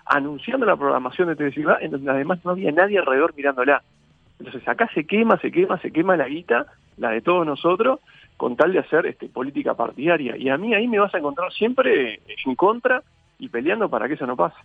anunciando 0.07 0.66
la 0.66 0.76
programación 0.76 1.28
de 1.28 1.37
TV 1.37 1.52
Ciudad, 1.52 1.78
en 1.80 1.92
donde 1.92 2.11
además 2.11 2.40
no 2.45 2.52
había 2.52 2.73
nadie 2.73 2.99
alrededor 2.99 3.35
mirándola. 3.37 3.83
Entonces 4.38 4.66
acá 4.66 4.88
se 4.95 5.04
quema, 5.04 5.38
se 5.38 5.50
quema, 5.52 5.78
se 5.80 5.92
quema 5.92 6.16
la 6.16 6.28
guita, 6.28 6.66
la 6.97 7.11
de 7.11 7.21
todos 7.21 7.47
nosotros, 7.47 8.00
con 8.37 8.57
tal 8.57 8.73
de 8.73 8.78
hacer 8.78 9.07
este, 9.07 9.28
política 9.28 9.75
partidaria. 9.75 10.37
Y 10.37 10.49
a 10.49 10.57
mí 10.57 10.75
ahí 10.75 10.88
me 10.88 10.99
vas 10.99 11.14
a 11.14 11.19
encontrar 11.19 11.52
siempre 11.52 12.21
en 12.45 12.54
contra 12.54 13.02
y 13.38 13.49
peleando 13.49 13.88
para 13.88 14.09
que 14.09 14.14
eso 14.14 14.26
no 14.26 14.37
pase. 14.37 14.57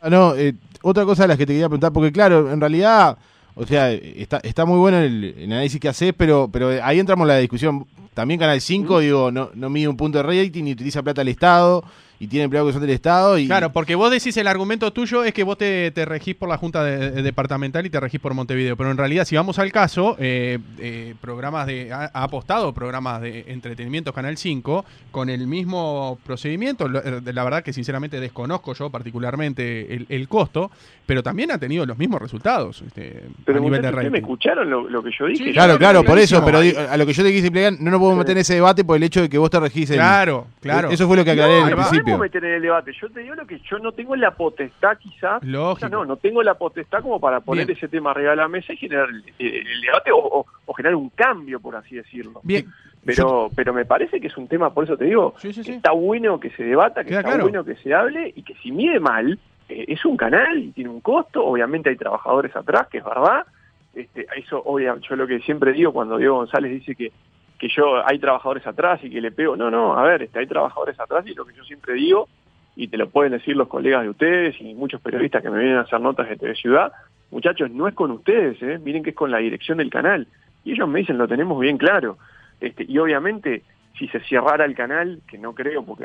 Ah, 0.00 0.10
no, 0.10 0.34
eh, 0.36 0.54
otra 0.82 1.04
cosa 1.04 1.22
de 1.22 1.28
las 1.28 1.38
que 1.38 1.46
te 1.46 1.52
quería 1.54 1.68
preguntar, 1.68 1.92
porque 1.92 2.12
claro, 2.12 2.52
en 2.52 2.60
realidad, 2.60 3.18
o 3.54 3.64
sea, 3.64 3.90
está, 3.90 4.38
está 4.38 4.64
muy 4.64 4.78
bueno 4.78 4.98
el, 4.98 5.34
análisis 5.44 5.80
que 5.80 5.88
haces, 5.88 6.12
pero, 6.16 6.48
pero 6.52 6.68
ahí 6.82 7.00
entramos 7.00 7.24
en 7.24 7.28
la 7.28 7.38
discusión. 7.38 7.86
También 8.14 8.38
Canal 8.38 8.60
5, 8.60 9.00
digo, 9.00 9.30
no, 9.30 9.50
no 9.54 9.70
mide 9.70 9.88
un 9.88 9.96
punto 9.96 10.18
de 10.18 10.24
rating 10.24 10.64
ni 10.64 10.72
utiliza 10.72 11.02
plata 11.02 11.20
del 11.20 11.28
Estado 11.28 11.84
y 12.20 12.26
tiene 12.26 12.44
empleados 12.44 12.70
que 12.70 12.72
son 12.72 12.82
del 12.82 12.90
Estado. 12.90 13.38
Y... 13.38 13.46
Claro, 13.46 13.70
porque 13.70 13.94
vos 13.94 14.10
decís 14.10 14.36
el 14.36 14.48
argumento 14.48 14.92
tuyo 14.92 15.24
es 15.24 15.32
que 15.32 15.44
vos 15.44 15.56
te, 15.56 15.92
regís 15.94 16.34
por 16.34 16.48
la 16.48 16.56
Junta 16.56 16.82
Departamental 16.82 17.86
y 17.86 17.90
te 17.90 18.00
regís 18.00 18.20
por 18.20 18.34
Montevideo. 18.34 18.76
Pero 18.76 18.90
en 18.90 18.96
realidad, 18.96 19.24
si 19.24 19.36
vamos 19.36 19.58
al 19.58 19.70
caso, 19.70 20.16
eh, 20.18 20.58
eh, 20.78 21.14
programas 21.20 21.66
de. 21.66 21.92
Ha, 21.92 22.10
apostado 22.12 22.72
programas 22.72 23.20
de 23.20 23.44
entretenimiento 23.48 24.12
Canal 24.12 24.36
5 24.36 24.84
con 25.10 25.28
el 25.30 25.46
mismo 25.46 26.18
procedimiento. 26.24 26.86
Eh, 26.86 27.20
la 27.32 27.44
verdad 27.44 27.62
que 27.62 27.72
sinceramente 27.72 28.20
desconozco 28.20 28.74
yo 28.74 28.90
particularmente 28.90 30.06
el, 30.08 30.28
costo, 30.28 30.70
pero 31.06 31.22
también 31.22 31.50
ha 31.52 31.58
tenido 31.58 31.86
los 31.86 31.96
mismos 31.96 32.20
resultados 32.20 32.82
este, 32.86 33.22
a 33.46 33.52
nivel 33.52 33.80
de 33.80 33.90
rating. 33.90 34.10
me 34.10 34.18
escucharon 34.18 34.68
lo, 34.68 35.02
que 35.02 35.10
yo 35.18 35.26
dije? 35.26 35.52
claro, 35.52 35.78
claro, 35.78 36.04
por 36.04 36.18
eso, 36.18 36.44
pero 36.44 36.58
a 36.58 36.96
lo 36.96 37.06
que 37.06 37.12
yo 37.12 37.22
te 37.22 37.30
quise 37.30 37.46
explicar, 37.46 37.72
no 37.80 37.90
nos 37.90 37.98
podemos 37.98 38.18
meter 38.18 38.32
en 38.32 38.40
ese 38.40 38.54
debate 38.54 38.84
por 38.84 38.96
el 38.96 39.02
hecho 39.04 39.22
de 39.22 39.28
que 39.28 39.38
vos 39.38 39.48
te 39.48 39.60
regís. 39.60 39.90
Claro, 39.90 40.46
claro. 40.60 40.90
Eso 40.90 41.06
fue 41.06 41.16
lo 41.16 41.24
que 41.24 41.30
aclaré 41.30 41.60
en 41.60 41.68
el 41.68 41.74
principio 41.74 42.07
meter 42.16 42.44
en 42.44 42.54
el 42.54 42.62
debate. 42.62 42.92
Yo 42.98 43.10
te 43.10 43.20
digo 43.20 43.34
lo 43.34 43.46
que 43.46 43.58
yo 43.58 43.78
no 43.78 43.92
tengo 43.92 44.16
la 44.16 44.30
potestad, 44.30 44.96
quizás. 44.96 45.42
no, 45.42 45.74
no 46.04 46.16
tengo 46.16 46.42
la 46.42 46.54
potestad 46.54 47.02
como 47.02 47.20
para 47.20 47.40
poner 47.40 47.70
ese 47.70 47.88
tema 47.88 48.12
arriba 48.12 48.30
de 48.30 48.36
la 48.36 48.48
mesa 48.48 48.72
y 48.72 48.76
generar 48.76 49.08
el, 49.10 49.80
debate 49.82 50.10
o, 50.12 50.46
generar 50.76 50.94
un 50.94 51.10
cambio, 51.10 51.60
por 51.60 51.76
así 51.76 51.96
decirlo. 51.96 52.40
Bien. 52.44 52.66
Pero, 53.04 53.50
pero 53.54 53.72
me 53.72 53.84
parece 53.84 54.20
que 54.20 54.28
es 54.28 54.36
un 54.36 54.48
tema, 54.48 54.72
por 54.72 54.84
eso 54.84 54.96
te 54.96 55.06
digo, 55.06 55.34
está 55.42 55.92
bueno 55.92 56.38
que 56.38 56.50
se 56.50 56.62
debata, 56.62 57.04
que 57.04 57.16
está 57.16 57.36
bueno 57.38 57.64
que 57.64 57.76
se 57.76 57.94
hable 57.94 58.32
y 58.36 58.42
que 58.42 58.54
si 58.56 58.70
mide 58.70 59.00
mal, 59.00 59.38
eh, 59.68 59.84
es 59.88 60.04
un 60.04 60.16
canal 60.16 60.58
y 60.58 60.72
tiene 60.72 60.90
un 60.90 61.00
costo, 61.00 61.44
obviamente 61.44 61.90
hay 61.90 61.96
trabajadores 61.96 62.54
atrás, 62.54 62.88
que 62.88 62.98
es 62.98 63.04
verdad. 63.04 63.46
Este, 63.94 64.26
eso, 64.36 64.62
obviamente, 64.64 65.06
yo 65.08 65.16
lo 65.16 65.26
que 65.26 65.40
siempre 65.40 65.72
digo 65.72 65.92
cuando 65.92 66.18
Diego 66.18 66.36
González 66.36 66.70
dice 66.70 66.94
que 66.94 67.12
que 67.58 67.68
yo 67.68 68.06
hay 68.06 68.18
trabajadores 68.18 68.66
atrás 68.66 69.00
y 69.02 69.10
que 69.10 69.20
le 69.20 69.32
pego. 69.32 69.56
No, 69.56 69.70
no, 69.70 69.98
a 69.98 70.02
ver, 70.02 70.22
este, 70.22 70.38
hay 70.38 70.46
trabajadores 70.46 70.98
atrás 70.98 71.26
y 71.26 71.34
lo 71.34 71.44
que 71.44 71.54
yo 71.54 71.64
siempre 71.64 71.94
digo, 71.94 72.28
y 72.76 72.86
te 72.86 72.96
lo 72.96 73.10
pueden 73.10 73.32
decir 73.32 73.56
los 73.56 73.68
colegas 73.68 74.02
de 74.02 74.10
ustedes 74.10 74.60
y 74.60 74.74
muchos 74.74 75.00
periodistas 75.00 75.42
que 75.42 75.50
me 75.50 75.58
vienen 75.58 75.78
a 75.78 75.82
hacer 75.82 76.00
notas 76.00 76.28
de 76.28 76.36
TV 76.36 76.54
Ciudad, 76.54 76.92
muchachos, 77.30 77.70
no 77.70 77.88
es 77.88 77.94
con 77.94 78.12
ustedes, 78.12 78.62
¿eh? 78.62 78.78
miren 78.78 79.02
que 79.02 79.10
es 79.10 79.16
con 79.16 79.32
la 79.32 79.38
dirección 79.38 79.78
del 79.78 79.90
canal. 79.90 80.28
Y 80.64 80.72
ellos 80.72 80.88
me 80.88 81.00
dicen, 81.00 81.18
lo 81.18 81.26
tenemos 81.26 81.58
bien 81.60 81.76
claro. 81.76 82.18
Este, 82.60 82.84
y 82.86 82.96
obviamente, 82.98 83.64
si 83.98 84.06
se 84.08 84.20
cerrara 84.20 84.64
el 84.64 84.76
canal, 84.76 85.20
que 85.28 85.38
no 85.38 85.54
creo, 85.54 85.84
porque 85.84 86.04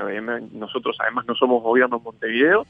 nosotros 0.53 0.98
además 1.00 1.25
no 1.27 1.36
somos 1.36 1.62
gobierno 1.62 1.98
en 1.98 2.03
Montevideo, 2.03 2.65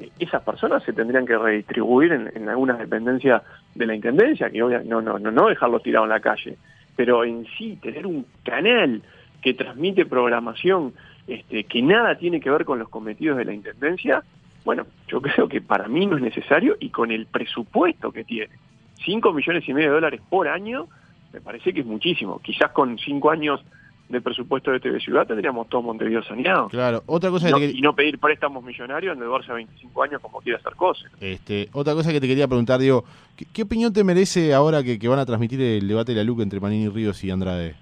eh, 0.00 0.10
esas 0.18 0.42
personas 0.42 0.82
se 0.82 0.92
tendrían 0.92 1.24
que 1.24 1.38
redistribuir 1.38 2.12
en, 2.12 2.32
en 2.34 2.48
algunas 2.48 2.80
dependencias 2.80 3.42
de 3.76 3.86
la 3.86 3.94
Intendencia, 3.94 4.50
que 4.50 4.62
obviamente 4.64 4.90
no, 4.90 5.00
no, 5.00 5.20
no, 5.20 5.30
no 5.30 5.48
dejarlo 5.48 5.78
tirado 5.78 6.04
en 6.06 6.10
la 6.10 6.20
calle 6.20 6.56
pero 6.96 7.24
en 7.24 7.46
sí 7.58 7.78
tener 7.82 8.06
un 8.06 8.26
canal 8.42 9.02
que 9.42 9.54
transmite 9.54 10.06
programación 10.06 10.94
este, 11.26 11.64
que 11.64 11.82
nada 11.82 12.16
tiene 12.16 12.40
que 12.40 12.50
ver 12.50 12.64
con 12.64 12.78
los 12.78 12.88
cometidos 12.88 13.38
de 13.38 13.44
la 13.44 13.52
Intendencia, 13.52 14.22
bueno, 14.64 14.86
yo 15.08 15.20
creo 15.22 15.48
que 15.48 15.60
para 15.60 15.88
mí 15.88 16.06
no 16.06 16.16
es 16.16 16.22
necesario 16.22 16.76
y 16.80 16.90
con 16.90 17.10
el 17.10 17.26
presupuesto 17.26 18.12
que 18.12 18.24
tiene, 18.24 18.54
5 19.04 19.32
millones 19.32 19.68
y 19.68 19.74
medio 19.74 19.88
de 19.88 19.94
dólares 19.94 20.20
por 20.28 20.48
año, 20.48 20.86
me 21.32 21.40
parece 21.40 21.72
que 21.72 21.80
es 21.80 21.86
muchísimo. 21.86 22.38
Quizás 22.38 22.70
con 22.70 22.98
5 22.98 23.30
años 23.30 23.64
de 24.14 24.20
presupuesto 24.20 24.70
de 24.70 24.80
TV 24.80 25.00
Ciudad 25.00 25.26
tendríamos 25.26 25.68
todo 25.68 25.82
Montevideo 25.82 26.22
saneado. 26.24 26.68
Claro, 26.68 27.02
otra 27.06 27.30
cosa 27.30 27.50
Y 27.60 27.80
no 27.80 27.94
pedir 27.94 28.18
préstamos 28.18 28.64
millonarios, 28.64 29.14
endeudarse 29.14 29.50
a 29.50 29.54
25 29.54 30.02
años 30.02 30.20
como 30.22 30.40
quiera 30.40 30.58
hacer 30.58 30.74
cosas. 30.74 31.10
Este, 31.20 31.68
otra 31.72 31.94
cosa 31.94 32.12
que 32.12 32.20
te 32.20 32.26
quería 32.26 32.48
preguntar, 32.48 32.80
Diego, 32.80 33.04
¿qué, 33.52 33.62
opinión 33.62 33.92
te 33.92 34.02
merece 34.04 34.54
ahora 34.54 34.82
que, 34.82 34.98
van 35.06 35.18
a 35.18 35.26
transmitir 35.26 35.60
el 35.60 35.86
debate 35.86 36.12
de 36.12 36.18
la 36.18 36.24
LUC 36.24 36.40
entre 36.40 36.60
Manini 36.60 36.88
Ríos 36.88 37.22
y 37.24 37.30
Andrade? 37.30 37.74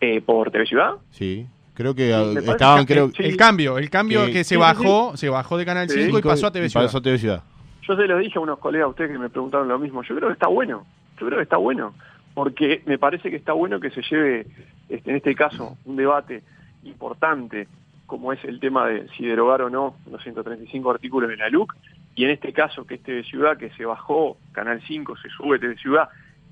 Eh, 0.00 0.20
¿Por 0.20 0.50
TV 0.50 0.66
Ciudad? 0.66 0.94
Sí. 1.10 1.46
Creo 1.74 1.94
que 1.94 2.10
estaban, 2.44 2.84
creo... 2.86 3.10
El 3.16 3.36
cambio, 3.36 3.78
el 3.78 3.88
cambio 3.88 4.26
que, 4.26 4.42
se 4.42 4.56
bajó, 4.56 5.16
se 5.16 5.28
bajó 5.28 5.56
de 5.56 5.64
Canal 5.64 5.88
5 5.88 6.18
y 6.18 6.22
pasó 6.22 6.48
a 6.48 6.52
TV 6.52 6.68
Ciudad. 6.68 6.86
Pasó 6.86 6.98
a 6.98 7.02
TV 7.02 7.18
Ciudad. 7.18 7.44
Yo 7.82 7.96
se 7.96 8.06
lo 8.06 8.18
dije 8.18 8.38
a 8.38 8.40
unos 8.40 8.58
colegas 8.58 8.86
a 8.86 8.88
ustedes 8.88 9.12
que 9.12 9.18
me 9.18 9.30
preguntaron 9.30 9.68
lo 9.68 9.78
mismo. 9.78 10.02
Yo 10.02 10.16
creo 10.16 10.28
que 10.28 10.34
está 10.34 10.48
bueno. 10.48 10.84
Yo 11.20 11.26
creo 11.26 11.38
que 11.38 11.44
está 11.44 11.56
bueno 11.56 11.94
porque 12.38 12.82
me 12.86 12.98
parece 12.98 13.30
que 13.30 13.36
está 13.36 13.52
bueno 13.52 13.80
que 13.80 13.90
se 13.90 14.00
lleve, 14.00 14.46
este, 14.88 15.10
en 15.10 15.16
este 15.16 15.34
caso, 15.34 15.76
un 15.84 15.96
debate 15.96 16.42
importante, 16.84 17.68
como 18.06 18.32
es 18.32 18.42
el 18.44 18.60
tema 18.60 18.86
de 18.86 19.08
si 19.16 19.26
derogar 19.26 19.62
o 19.62 19.70
no 19.70 19.94
los 20.10 20.22
135 20.22 20.90
artículos 20.90 21.28
de 21.28 21.36
la 21.36 21.48
LUC, 21.48 21.74
y 22.14 22.24
en 22.24 22.30
este 22.30 22.52
caso 22.52 22.84
que 22.86 22.94
este 22.94 23.12
de 23.12 23.22
Ciudad, 23.22 23.56
que 23.56 23.70
se 23.70 23.84
bajó, 23.84 24.36
Canal 24.52 24.82
5 24.86 25.16
se 25.18 25.28
sube 25.28 25.58
de 25.58 25.76
Ciudad, 25.76 26.08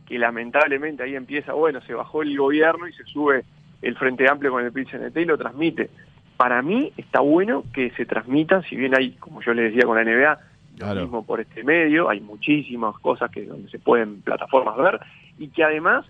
que 0.06 0.18
lamentablemente 0.18 1.02
ahí 1.02 1.16
empieza, 1.16 1.52
bueno, 1.54 1.80
se 1.80 1.94
bajó 1.94 2.22
el 2.22 2.36
gobierno 2.36 2.86
y 2.86 2.92
se 2.92 3.04
sube 3.04 3.44
el 3.82 3.96
Frente 3.96 4.28
Amplio 4.30 4.52
con 4.52 4.64
el 4.64 4.72
PCNT 4.72 5.16
y 5.16 5.24
lo 5.24 5.36
transmite. 5.36 5.90
Para 6.36 6.62
mí 6.62 6.92
está 6.96 7.20
bueno 7.20 7.64
que 7.72 7.90
se 7.92 8.06
transmitan, 8.06 8.62
si 8.62 8.76
bien 8.76 8.94
hay, 8.94 9.12
como 9.12 9.42
yo 9.42 9.54
les 9.54 9.72
decía 9.72 9.86
con 9.86 9.96
la 9.96 10.04
NBA, 10.04 10.94
lo 10.94 11.02
mismo 11.02 11.24
por 11.24 11.40
este 11.40 11.64
medio, 11.64 12.08
hay 12.08 12.20
muchísimas 12.20 12.96
cosas 12.98 13.30
que 13.30 13.44
donde 13.44 13.70
se 13.70 13.78
pueden 13.78 14.20
plataformas 14.20 14.76
ver, 14.76 15.00
y 15.38 15.48
que 15.48 15.64
además 15.64 16.06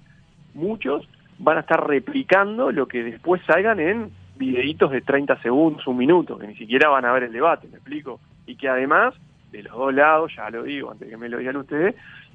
muchos 0.55 1.09
van 1.39 1.59
a 1.59 1.61
estar 1.61 1.87
replicando 1.87 2.73
lo 2.73 2.87
que 2.87 3.03
después 3.03 3.43
salgan 3.47 3.81
en 3.81 4.11
videitos 4.37 4.91
de 4.91 5.01
30 5.01 5.41
segundos, 5.43 5.87
un 5.87 5.97
minuto, 5.97 6.39
que 6.39 6.47
ni 6.47 6.57
siquiera 6.57 6.89
van 6.89 7.05
a 7.05 7.13
ver 7.13 7.25
el 7.25 7.33
debate, 7.33 7.69
¿me 7.69 7.77
explico? 7.77 8.21
Y 8.47 8.57
que 8.57 8.69
además, 8.69 9.15
de 9.51 9.63
los 9.63 9.73
dos 9.73 9.95
lados, 9.95 10.33
ya 10.37 10.51
lo 10.51 10.63
digo, 10.63 10.91
antes 10.91 11.09
que 11.09 11.17
me 11.17 11.29
lo 11.29 11.39
digan 11.39 11.57
ustedes, 11.57 11.95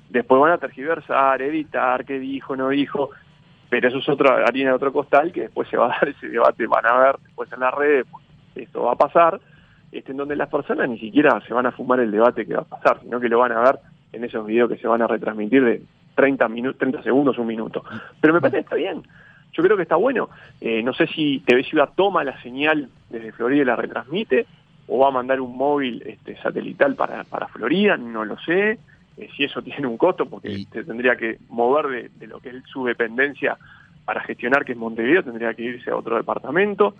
después 0.10 0.41
van 0.41 0.51
a 0.51 0.58
tergiversar, 0.58 1.41
editar, 1.41 2.05
qué 2.05 2.20
dijo, 2.20 2.55
no 2.55 2.70
dijo, 2.70 3.12
pero 3.70 3.88
eso 3.88 4.00
es 4.00 4.10
otra 4.10 4.43
harina 4.46 4.72
de 4.72 4.75
otro 4.75 4.91
costal 4.91 5.31
que 5.31 5.41
después 5.41 5.70
se 5.70 5.77
va 5.77 5.86
a 5.86 6.00
dar 6.00 6.10
ese 6.10 6.27
debate, 6.27 6.67
van 6.67 6.86
a 6.86 6.98
ver 6.98 7.15
después 7.24 7.51
en 7.51 7.60
las 7.60 7.74
redes, 7.74 8.05
pues, 8.12 8.25
esto 8.55 8.84
va 8.84 8.93
a 8.93 8.98
pasar, 8.98 9.39
este, 9.91 10.12
en 10.12 10.17
donde 10.17 10.36
las 10.36 10.50
personas 10.50 10.89
ni 10.89 11.00
siquiera 11.00 11.39
se 11.48 11.53
van 11.53 11.65
a 11.65 11.72
fumar 11.72 12.00
el 12.00 12.12
debate 12.12 12.46
que 12.46 12.55
va 12.55 12.62
a 12.62 12.65
pasar, 12.65 13.00
sino 13.01 13.20
que 13.20 13.29
lo 13.29 13.39
van 13.39 13.51
a 13.53 13.62
ver 13.62 13.79
en 14.12 14.24
esos 14.24 14.46
videos 14.46 14.70
que 14.70 14.77
se 14.77 14.88
van 14.88 15.01
a 15.01 15.08
retransmitir 15.08 15.63
de 15.63 15.81
30, 16.15 16.48
minutos 16.50 16.80
30 16.80 17.03
segundos, 17.03 17.38
un 17.38 17.48
minuto. 17.48 17.84
Pero 18.20 18.34
me 18.34 18.41
parece 18.41 18.58
que 18.58 18.63
está 18.63 18.75
bien. 18.75 19.03
Yo 19.53 19.63
creo 19.63 19.75
que 19.75 19.84
está 19.84 19.96
bueno. 19.96 20.30
Eh, 20.60 20.82
no 20.84 20.94
sé 20.94 21.08
si 21.08 21.39
TV 21.39 21.63
Ciudad 21.63 21.89
toma 21.96 22.24
la 22.24 22.41
señal 22.41 22.89
desde 23.10 23.32
Florida 23.32 23.62
y 23.62 23.65
la 23.65 23.75
retransmite, 23.75 24.46
o 24.88 25.00
va 25.00 25.10
a 25.10 25.12
mandar 25.12 25.41
un 25.41 25.56
móvil 25.56 26.01
este, 26.06 26.38
satelital 26.38 26.96
para, 26.96 27.24
para 27.25 27.48
Florida, 27.48 27.98
no 27.98 28.25
lo 28.25 28.38
sé. 28.39 28.80
Eh, 29.18 29.30
si 29.36 29.44
eso 29.44 29.62
tiene 29.63 29.88
un 29.88 29.98
costo, 29.98 30.25
porque 30.25 30.65
se 30.72 30.84
tendría 30.84 31.15
que 31.15 31.38
mover 31.50 32.12
de, 32.12 32.27
lo 32.27 32.39
que 32.39 32.50
es 32.50 32.63
su 32.72 32.86
dependencia 32.86 33.58
para 34.06 34.22
gestionar, 34.22 34.65
que 34.65 34.72
es 34.72 34.77
Montevideo, 34.77 35.24
tendría 35.24 35.53
que 35.53 35.63
irse 35.63 35.91
a 35.91 35.96
otro 35.96 36.15
departamento. 36.15 36.96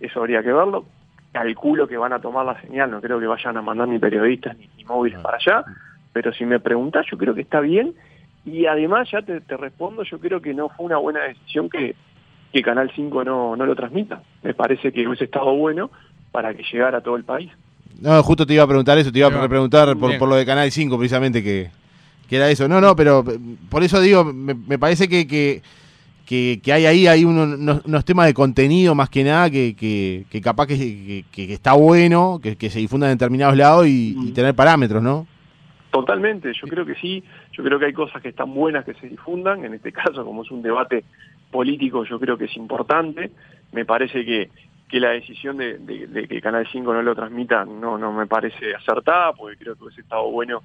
Eso 0.00 0.20
habría 0.20 0.42
que 0.42 0.52
verlo. 0.52 0.84
Calculo 1.32 1.86
que 1.86 1.98
van 1.98 2.12
a 2.12 2.20
tomar 2.20 2.46
la 2.46 2.60
señal, 2.62 2.90
no 2.90 3.00
creo 3.00 3.20
que 3.20 3.26
vayan 3.26 3.56
a 3.56 3.62
mandar 3.62 3.88
ni 3.88 3.98
periodistas 3.98 4.56
ni, 4.56 4.84
móviles 4.84 5.18
ah. 5.18 5.22
para 5.22 5.36
allá. 5.36 5.64
Pero 6.12 6.32
si 6.32 6.46
me 6.46 6.60
preguntas, 6.60 7.04
yo 7.10 7.18
creo 7.18 7.34
que 7.34 7.42
está 7.42 7.60
bien 7.60 7.94
y 8.46 8.64
además, 8.66 9.08
ya 9.10 9.22
te, 9.22 9.40
respondo, 9.56 10.04
yo 10.04 10.20
creo 10.20 10.40
que 10.40 10.54
no 10.54 10.68
fue 10.68 10.86
una 10.86 10.98
buena 10.98 11.24
decisión 11.24 11.68
que, 11.68 11.96
que 12.52 12.62
Canal 12.62 12.92
5 12.94 13.24
no, 13.24 13.56
no 13.56 13.66
lo 13.66 13.74
transmita. 13.74 14.22
Me 14.44 14.54
parece 14.54 14.92
que 14.92 15.06
hubiese 15.06 15.24
estado 15.24 15.52
bueno 15.56 15.90
para 16.30 16.54
que 16.54 16.62
llegara 16.62 16.98
a 16.98 17.00
todo 17.00 17.16
el 17.16 17.24
país. 17.24 17.50
No, 18.00 18.22
justo 18.22 18.46
te 18.46 18.54
iba 18.54 18.62
a 18.62 18.68
preguntar 18.68 18.96
eso, 18.98 19.10
te 19.10 19.18
iba 19.18 19.26
a 19.26 19.48
preguntar 19.48 19.96
por, 19.96 20.16
por, 20.16 20.28
lo 20.28 20.36
de 20.36 20.46
Canal 20.46 20.70
5 20.70 20.96
precisamente, 20.96 21.42
que, 21.42 21.70
que, 22.28 22.36
era 22.36 22.48
eso. 22.48 22.68
No, 22.68 22.80
no, 22.80 22.94
pero 22.94 23.24
por 23.68 23.82
eso 23.82 24.00
digo, 24.00 24.22
me, 24.22 24.78
parece 24.78 25.08
que, 25.08 25.26
que, 25.26 25.62
que, 26.24 26.72
hay 26.72 26.86
ahí 26.86 27.08
hay 27.08 27.24
unos, 27.24 27.82
unos, 27.84 28.04
temas 28.04 28.26
de 28.26 28.34
contenido 28.34 28.94
más 28.94 29.10
que 29.10 29.24
nada 29.24 29.50
que, 29.50 29.74
que, 29.74 30.40
capaz 30.40 30.68
que, 30.68 31.24
está 31.34 31.72
bueno, 31.72 32.40
que, 32.40 32.70
se 32.70 32.78
difundan 32.78 33.10
en 33.10 33.18
determinados 33.18 33.56
lados 33.56 33.88
y, 33.88 34.16
y 34.22 34.30
tener 34.30 34.54
parámetros, 34.54 35.02
¿no? 35.02 35.26
Totalmente, 35.96 36.52
yo 36.52 36.68
creo 36.68 36.84
que 36.84 36.94
sí, 36.96 37.24
yo 37.52 37.64
creo 37.64 37.78
que 37.78 37.86
hay 37.86 37.94
cosas 37.94 38.20
que 38.20 38.28
están 38.28 38.52
buenas 38.52 38.84
que 38.84 38.92
se 38.92 39.08
difundan, 39.08 39.64
en 39.64 39.72
este 39.72 39.92
caso 40.04 40.26
como 40.26 40.42
es 40.42 40.50
un 40.50 40.60
debate 40.60 41.04
político 41.50 42.04
yo 42.04 42.20
creo 42.20 42.36
que 42.36 42.44
es 42.44 42.56
importante, 42.58 43.30
me 43.72 43.86
parece 43.86 44.22
que, 44.22 44.50
que 44.90 45.00
la 45.00 45.12
decisión 45.12 45.56
de, 45.56 46.26
que 46.28 46.42
Canal 46.42 46.68
5 46.70 46.92
no 46.92 47.00
lo 47.00 47.14
transmita 47.14 47.64
no, 47.64 47.96
no 47.96 48.12
me 48.12 48.26
parece 48.26 48.74
acertada, 48.74 49.32
porque 49.32 49.56
creo 49.56 49.74
que 49.74 49.84
hubiese 49.84 50.02
estado 50.02 50.30
bueno 50.30 50.62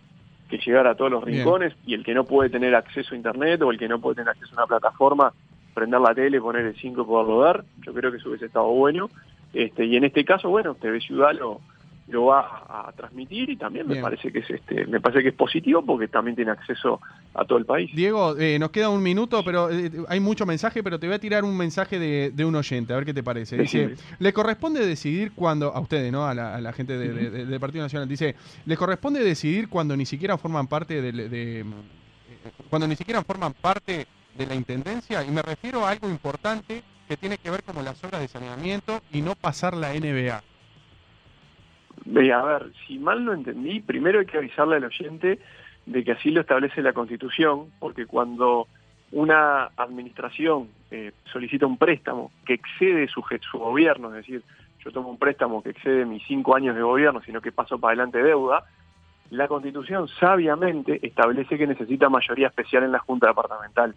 que 0.50 0.58
llegara 0.58 0.92
a 0.92 0.96
todos 0.96 1.12
los 1.12 1.24
rincones 1.24 1.74
y 1.86 1.94
el 1.94 2.04
que 2.04 2.14
no 2.14 2.26
puede 2.26 2.50
tener 2.50 2.76
acceso 2.76 3.14
a 3.14 3.18
internet 3.18 3.62
o 3.62 3.72
el 3.72 3.80
que 3.80 3.88
no 3.88 4.02
puede 4.02 4.16
tener 4.16 4.32
acceso 4.32 4.52
a 4.52 4.64
una 4.64 4.68
plataforma, 4.68 5.32
prender 5.74 6.02
la 6.02 6.14
tele, 6.14 6.42
poner 6.42 6.66
el 6.66 6.76
5 6.76 7.02
y 7.02 7.06
poderlo 7.06 7.40
ver, 7.40 7.64
yo 7.86 7.94
creo 7.94 8.12
que 8.12 8.18
eso 8.18 8.28
hubiese 8.28 8.48
estado 8.48 8.68
bueno. 8.68 9.10
Este, 9.54 9.86
y 9.86 9.96
en 9.96 10.04
este 10.04 10.26
caso, 10.26 10.50
bueno, 10.50 10.76
TV 10.76 11.00
Ciudad 11.00 11.32
lo, 11.34 11.62
lo 12.08 12.26
va 12.26 12.66
a, 12.68 12.92
transmitir 12.92 13.50
y 13.50 13.56
también 13.56 13.88
me 13.88 14.02
parece 14.02 14.32
que 14.32 14.40
es 14.40 14.50
este 14.50 14.86
me 14.86 15.00
parece 15.00 15.24
que 15.24 15.30
es 15.30 15.36
positivo 15.36 15.84
porque 15.86 16.08
también 16.08 16.36
tiene 16.36 16.52
acceso 16.52 17.00
a 17.34 17.46
todo 17.46 17.58
el 17.58 17.66
país. 17.66 17.90
Diego, 17.96 18.38
eh, 18.38 18.60
nos 18.60 18.72
queda 18.72 18.90
un 18.90 19.02
minuto, 19.02 19.44
pero 19.46 19.70
eh, 19.72 19.92
hay 20.10 20.20
mucho 20.20 20.46
mensaje, 20.46 20.84
pero 20.84 21.00
te 21.00 21.08
voy 21.08 21.16
a 21.16 21.20
tirar 21.20 21.44
un 21.44 21.56
mensaje 21.56 22.00
de, 22.00 22.46
un 22.46 22.56
oyente, 22.56 22.94
a 22.94 22.98
ver 22.98 23.06
qué 23.06 23.14
te 23.14 23.24
parece. 23.24 23.58
Dice, 23.58 23.96
le 24.20 24.34
corresponde 24.34 24.86
decidir 24.86 25.32
cuando, 25.34 25.74
a 25.74 25.80
ustedes, 25.80 26.12
¿no? 26.12 26.26
A 26.26 26.34
la, 26.34 26.74
gente 26.74 26.98
del 26.98 27.60
Partido 27.60 27.84
Nacional, 27.84 28.08
dice, 28.08 28.36
le 28.66 28.78
corresponde 28.78 29.24
decidir 29.24 29.70
cuando 29.70 29.96
ni 29.96 30.06
siquiera 30.06 30.38
forman 30.38 30.68
parte 30.68 31.02
de, 31.02 31.66
cuando 32.70 32.88
ni 32.88 32.96
siquiera 32.96 33.24
forman 33.24 33.54
parte 33.54 34.08
de 34.38 34.46
la 34.46 34.56
Intendencia, 34.56 35.24
y 35.24 35.32
me 35.32 35.42
refiero 35.42 35.86
a 35.86 35.92
algo 35.92 36.10
importante 36.10 36.84
que 37.08 37.18
tiene 37.18 37.38
que 37.38 37.50
ver 37.50 37.64
como 37.64 37.82
las 37.82 38.04
obras 38.04 38.22
de 38.22 38.28
saneamiento 38.28 39.02
y 39.12 39.22
no 39.22 39.36
pasar 39.36 39.76
la 39.76 39.94
NBA 39.94 40.44
a 42.06 42.42
ver, 42.44 42.72
si 42.86 43.00
mal 43.00 43.24
no 43.24 43.34
entendí, 43.34 43.80
primero 43.80 44.20
hay 44.20 44.26
que 44.26 44.38
avisarle 44.38 44.78
al 44.78 44.86
oyente 44.86 45.40
de 45.86 46.04
que 46.04 46.12
así 46.14 46.32
lo 46.32 46.42
establece 46.42 46.82
la 46.82 46.94
Constitución, 46.94 47.72
porque 47.80 48.06
cuando 48.06 48.68
una 49.12 49.66
administración 49.76 50.70
eh, 50.90 51.12
solicita 51.32 51.66
un 51.66 51.78
préstamo 51.78 52.32
que 52.46 52.54
excede 52.54 53.08
su 53.08 53.24
gobierno, 53.54 54.10
es 54.10 54.26
decir, 54.26 54.44
yo 54.84 54.92
tomo 54.92 55.10
un 55.10 55.18
préstamo 55.18 55.62
que 55.62 55.72
excede 55.72 56.06
mis 56.06 56.24
cinco 56.26 56.56
años 56.56 56.76
de 56.76 56.82
gobierno, 56.82 57.22
sino 57.22 57.42
que 57.42 57.52
paso 57.52 57.78
para 57.78 57.92
adelante 57.92 58.24
deuda, 58.24 58.64
la 59.30 59.48
Constitución 59.48 60.08
sabiamente 60.20 61.00
establece 61.06 61.58
que 61.58 61.68
necesita 61.68 62.10
mayoría 62.10 62.48
especial 62.48 62.84
en 62.84 62.92
la 62.92 63.00
Junta 63.00 63.28
Departamental 63.28 63.96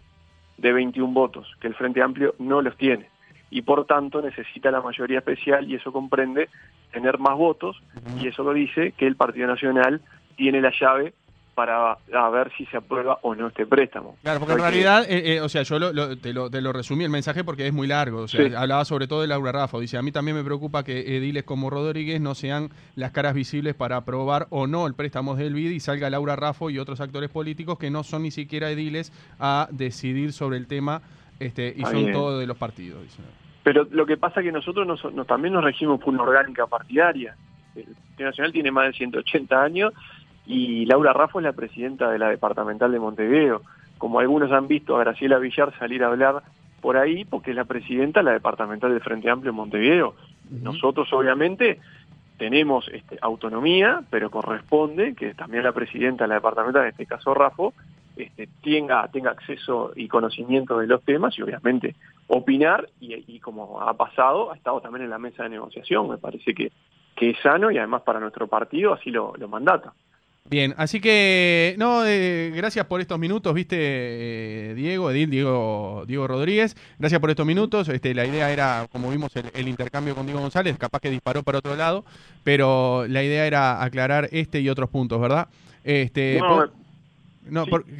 de 0.57 0.73
21 0.73 1.13
votos, 1.13 1.51
que 1.59 1.67
el 1.67 1.75
Frente 1.75 2.01
Amplio 2.01 2.35
no 2.39 2.61
los 2.61 2.77
tiene 2.77 3.09
y 3.49 3.61
por 3.61 3.85
tanto 3.85 4.21
necesita 4.21 4.71
la 4.71 4.81
mayoría 4.81 5.19
especial 5.19 5.69
y 5.69 5.75
eso 5.75 5.91
comprende 5.91 6.49
tener 6.91 7.19
más 7.19 7.37
votos 7.37 7.81
y 8.19 8.27
eso 8.27 8.43
lo 8.43 8.53
dice 8.53 8.93
que 8.93 9.07
el 9.07 9.15
Partido 9.15 9.47
Nacional 9.47 10.01
tiene 10.35 10.61
la 10.61 10.71
llave 10.79 11.13
para 11.55 11.97
ver 12.29 12.51
si 12.57 12.65
se 12.65 12.77
aprueba 12.77 13.17
o 13.21 13.33
no 13.33 13.47
este 13.47 13.65
préstamo. 13.65 14.17
Claro, 14.21 14.39
porque 14.39 14.53
en 14.53 14.59
realidad, 14.59 15.05
eh, 15.09 15.35
eh, 15.35 15.41
o 15.41 15.47
sea, 15.47 15.63
yo 15.63 15.79
te, 16.17 16.33
lo, 16.33 16.49
te, 16.49 16.61
lo, 16.61 16.73
resumí 16.73 17.05
el 17.05 17.09
mensaje 17.09 17.45
porque 17.45 17.65
es 17.65 17.73
muy 17.73 17.87
largo. 17.87 18.23
O 18.23 18.27
sea, 18.27 18.59
hablaba 18.59 18.83
sobre 18.83 19.07
todo 19.07 19.21
de 19.21 19.27
Laura 19.27 19.53
Rafa. 19.53 19.79
Dice, 19.79 19.97
a 19.97 20.01
mí 20.01 20.11
también 20.11 20.35
me 20.35 20.43
preocupa 20.43 20.83
que 20.83 21.15
ediles 21.15 21.45
como 21.45 21.69
Rodríguez 21.69 22.19
no 22.19 22.35
sean 22.35 22.69
las 22.95 23.11
caras 23.11 23.33
visibles 23.33 23.73
para 23.73 23.95
aprobar 23.95 24.47
o 24.49 24.67
no 24.67 24.85
el 24.85 24.95
préstamo 24.95 25.35
del 25.35 25.53
BID 25.53 25.71
y 25.71 25.79
salga 25.79 26.09
Laura 26.09 26.35
Rafa 26.35 26.69
y 26.69 26.77
otros 26.77 26.99
actores 26.99 27.29
políticos 27.29 27.79
que 27.79 27.89
no 27.89 28.03
son 28.03 28.23
ni 28.23 28.31
siquiera 28.31 28.69
ediles 28.69 29.13
a 29.39 29.69
decidir 29.71 30.33
sobre 30.33 30.57
el 30.57 30.67
tema 30.67 31.01
este, 31.39 31.73
y 31.75 31.83
son 31.83 32.11
todos 32.11 32.39
de 32.39 32.47
los 32.47 32.57
partidos. 32.57 33.01
Pero 33.63 33.87
lo 33.91 34.05
que 34.05 34.17
pasa 34.17 34.39
es 34.39 34.45
que 34.45 34.51
nosotros 34.51 34.85
nos, 34.85 35.27
también 35.27 35.53
nos 35.53 35.63
regimos 35.63 35.99
por 35.99 36.13
una 36.13 36.23
orgánica 36.23 36.67
partidaria. 36.67 37.35
El 37.75 37.85
Partido 37.85 38.29
Nacional 38.29 38.53
tiene 38.53 38.71
más 38.71 38.87
de 38.87 38.93
180 38.93 39.63
años 39.63 39.93
y 40.45 40.85
Laura 40.85 41.13
Raffo 41.13 41.39
es 41.39 41.43
la 41.43 41.53
presidenta 41.53 42.09
de 42.11 42.19
la 42.19 42.29
departamental 42.29 42.91
de 42.91 42.99
Montevideo. 42.99 43.63
Como 43.97 44.19
algunos 44.19 44.51
han 44.51 44.67
visto 44.67 44.95
a 44.95 44.99
Graciela 44.99 45.39
Villar 45.39 45.77
salir 45.79 46.03
a 46.03 46.07
hablar 46.07 46.43
por 46.81 46.97
ahí, 46.97 47.25
porque 47.25 47.51
es 47.51 47.55
la 47.55 47.65
presidenta 47.65 48.19
de 48.19 48.25
la 48.25 48.33
departamental 48.33 48.91
del 48.91 49.01
Frente 49.01 49.29
Amplio 49.29 49.49
en 49.49 49.55
Montevideo. 49.55 50.15
Nosotros 50.51 51.11
obviamente 51.11 51.79
tenemos 52.37 52.87
este, 52.89 53.17
autonomía, 53.21 54.03
pero 54.09 54.29
corresponde 54.29 55.15
que 55.15 55.33
también 55.33 55.63
la 55.63 55.71
presidenta 55.71 56.25
de 56.25 56.27
la 56.27 56.35
departamental, 56.35 56.83
en 56.83 56.89
este 56.89 57.07
caso 57.07 57.33
Rafo, 57.33 57.73
este, 58.15 58.47
tenga, 58.63 59.07
tenga 59.09 59.31
acceso 59.31 59.91
y 59.95 60.07
conocimiento 60.07 60.79
de 60.79 60.87
los 60.87 61.03
temas 61.03 61.37
y 61.37 61.41
obviamente 61.41 61.95
opinar 62.27 62.89
y, 62.99 63.39
como 63.39 63.81
ha 63.81 63.93
pasado, 63.95 64.51
ha 64.51 64.55
estado 64.55 64.81
también 64.81 65.03
en 65.03 65.09
la 65.09 65.19
mesa 65.19 65.43
de 65.43 65.49
negociación. 65.49 66.09
Me 66.09 66.17
parece 66.17 66.53
que, 66.53 66.71
que 67.15 67.31
es 67.31 67.39
sano 67.39 67.71
y 67.71 67.77
además 67.77 68.01
para 68.01 68.19
nuestro 68.19 68.47
partido 68.47 68.93
así 68.93 69.11
lo, 69.11 69.33
lo 69.37 69.47
mandata. 69.47 69.93
Bien, 70.47 70.75
así 70.77 71.01
que, 71.01 71.73
no, 71.79 72.05
eh, 72.05 72.51
gracias 72.55 72.85
por 72.85 73.01
estos 73.01 73.17
minutos, 73.17 73.51
viste, 73.55 73.77
eh, 73.79 74.75
Diego, 74.75 75.09
Edil, 75.09 75.31
Diego, 75.31 76.03
Diego 76.05 76.27
Rodríguez, 76.27 76.75
gracias 76.99 77.19
por 77.19 77.31
estos 77.31 77.47
minutos. 77.47 77.89
Este, 77.89 78.13
la 78.13 78.27
idea 78.27 78.51
era, 78.51 78.87
como 78.91 79.09
vimos, 79.09 79.31
el, 79.35 79.67
intercambio 79.67 80.13
con 80.13 80.27
Diego 80.27 80.41
González, 80.41 80.77
capaz 80.77 80.99
que 80.99 81.09
disparó 81.09 81.41
para 81.41 81.57
otro 81.57 81.75
lado, 81.75 82.05
pero 82.43 83.07
la 83.07 83.23
idea 83.23 83.47
era 83.47 83.83
aclarar 83.83 84.29
este 84.31 84.59
y 84.59 84.69
otros 84.69 84.87
puntos, 84.91 85.19
¿verdad? 85.19 85.47
Este, 85.83 86.37
no, 86.39 86.69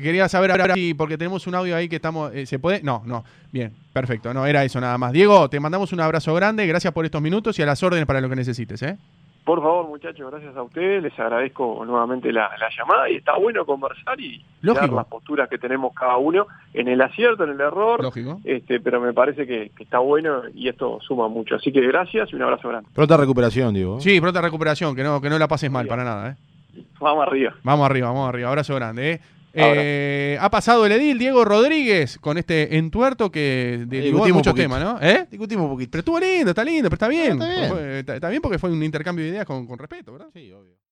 quería 0.02 0.28
saber 0.30 0.52
ahora 0.52 0.74
sí, 0.74 0.94
porque 0.94 1.18
tenemos 1.18 1.48
un 1.48 1.56
audio 1.56 1.76
ahí 1.76 1.90
que 1.90 1.98
estamos. 1.98 2.34
Eh, 2.34 2.46
¿Se 2.46 2.60
puede? 2.60 2.82
No, 2.82 3.04
no. 3.06 3.24
Bien, 3.52 3.74
perfecto. 3.94 4.34
No, 4.34 4.46
era 4.46 4.64
eso 4.64 4.80
nada 4.80 4.98
más. 4.98 5.12
Diego, 5.12 5.50
te 5.50 5.60
mandamos 5.60 5.94
un 5.94 6.00
abrazo 6.00 6.34
grande. 6.34 6.66
Gracias 6.68 6.94
por 6.94 7.06
estos 7.06 7.22
minutos 7.22 7.58
y 7.60 7.62
a 7.62 7.66
las 7.66 7.82
órdenes 7.84 8.06
para 8.06 8.22
lo 8.22 8.30
que 8.30 8.36
necesites. 8.36 8.82
¿eh? 8.82 8.98
Por 9.46 9.62
favor, 9.62 9.88
muchachos, 9.88 10.32
gracias 10.32 10.56
a 10.58 10.64
ustedes. 10.64 11.04
Les 11.04 11.20
agradezco 11.20 11.86
nuevamente 11.86 12.34
la, 12.34 12.50
llamada 12.76 13.08
y 13.12 13.18
está 13.18 13.38
bueno 13.38 13.64
conversar 13.64 14.20
y 14.20 14.44
dar 14.64 14.90
las 14.90 15.06
posturas 15.06 15.48
que 15.48 15.60
tenemos 15.60 15.94
cada 15.94 16.18
uno 16.18 16.48
en 16.74 16.88
el 16.88 17.00
acierto, 17.00 17.44
en 17.44 17.52
el 17.52 17.62
error. 17.62 18.02
Lógico. 18.02 18.42
Este, 18.44 18.80
pero 18.80 19.00
me 19.00 19.14
parece 19.14 19.46
que, 19.46 19.72
está 19.80 20.00
bueno 20.00 20.42
y 20.56 20.68
esto 20.68 21.00
suma 21.02 21.28
mucho. 21.28 21.56
Así 21.56 21.72
que 21.72 21.82
gracias 21.82 22.34
y 22.34 22.36
un 22.36 22.42
abrazo 22.42 22.70
grande. 22.70 22.90
Pronta 22.92 23.18
recuperación, 23.18 23.76
Diego. 23.76 24.00
Sí, 24.00 24.20
pronta 24.20 24.42
recuperación, 24.42 24.96
que 24.96 25.04
no, 25.04 25.22
que 25.22 25.30
no 25.30 25.38
la 25.38 25.48
pases 25.48 25.70
mal 25.70 25.86
para 25.86 26.04
nada. 26.04 26.32
¿eh? 26.32 26.36
Vamos 27.00 27.28
arriba. 27.28 27.54
Vamos 27.62 27.86
arriba, 27.86 28.08
vamos 28.08 28.28
arriba. 28.28 28.50
Abrazo 28.50 28.74
grande. 28.74 29.12
¿eh? 29.12 29.22
Eh, 29.56 30.38
ha 30.40 30.50
pasado 30.50 30.86
el 30.86 30.92
edil 30.92 31.18
Diego 31.18 31.46
Rodríguez 31.46 32.18
con 32.20 32.38
este 32.38 32.78
entuerto 32.78 33.32
que 33.32 33.86
derivó 33.88 34.28
muchos 34.28 34.54
temas, 34.54 34.82
¿no? 34.82 35.00
¿Eh? 35.02 35.26
Discutimos 35.30 35.66
un 35.66 35.72
poquito. 35.72 35.92
Pero 35.92 36.00
estuvo 36.00 36.20
lindo, 36.20 36.50
está 36.52 36.64
lindo, 36.64 36.90
pero 36.90 36.96
está 36.96 37.08
bien. 37.08 37.42
está, 37.42 37.74
bien. 37.74 38.06
está, 38.08 38.30
bien 38.30 38.42
porque 38.42 38.60
fue 38.60 38.72
un 38.72 38.84
intercambio 38.84 39.24
de 39.24 39.32
ideas 39.32 39.46
con, 39.46 39.66
con 39.66 39.80
respeto, 39.80 40.12
¿verdad? 40.12 40.28
Sí, 40.34 40.52
obvio. 40.52 40.75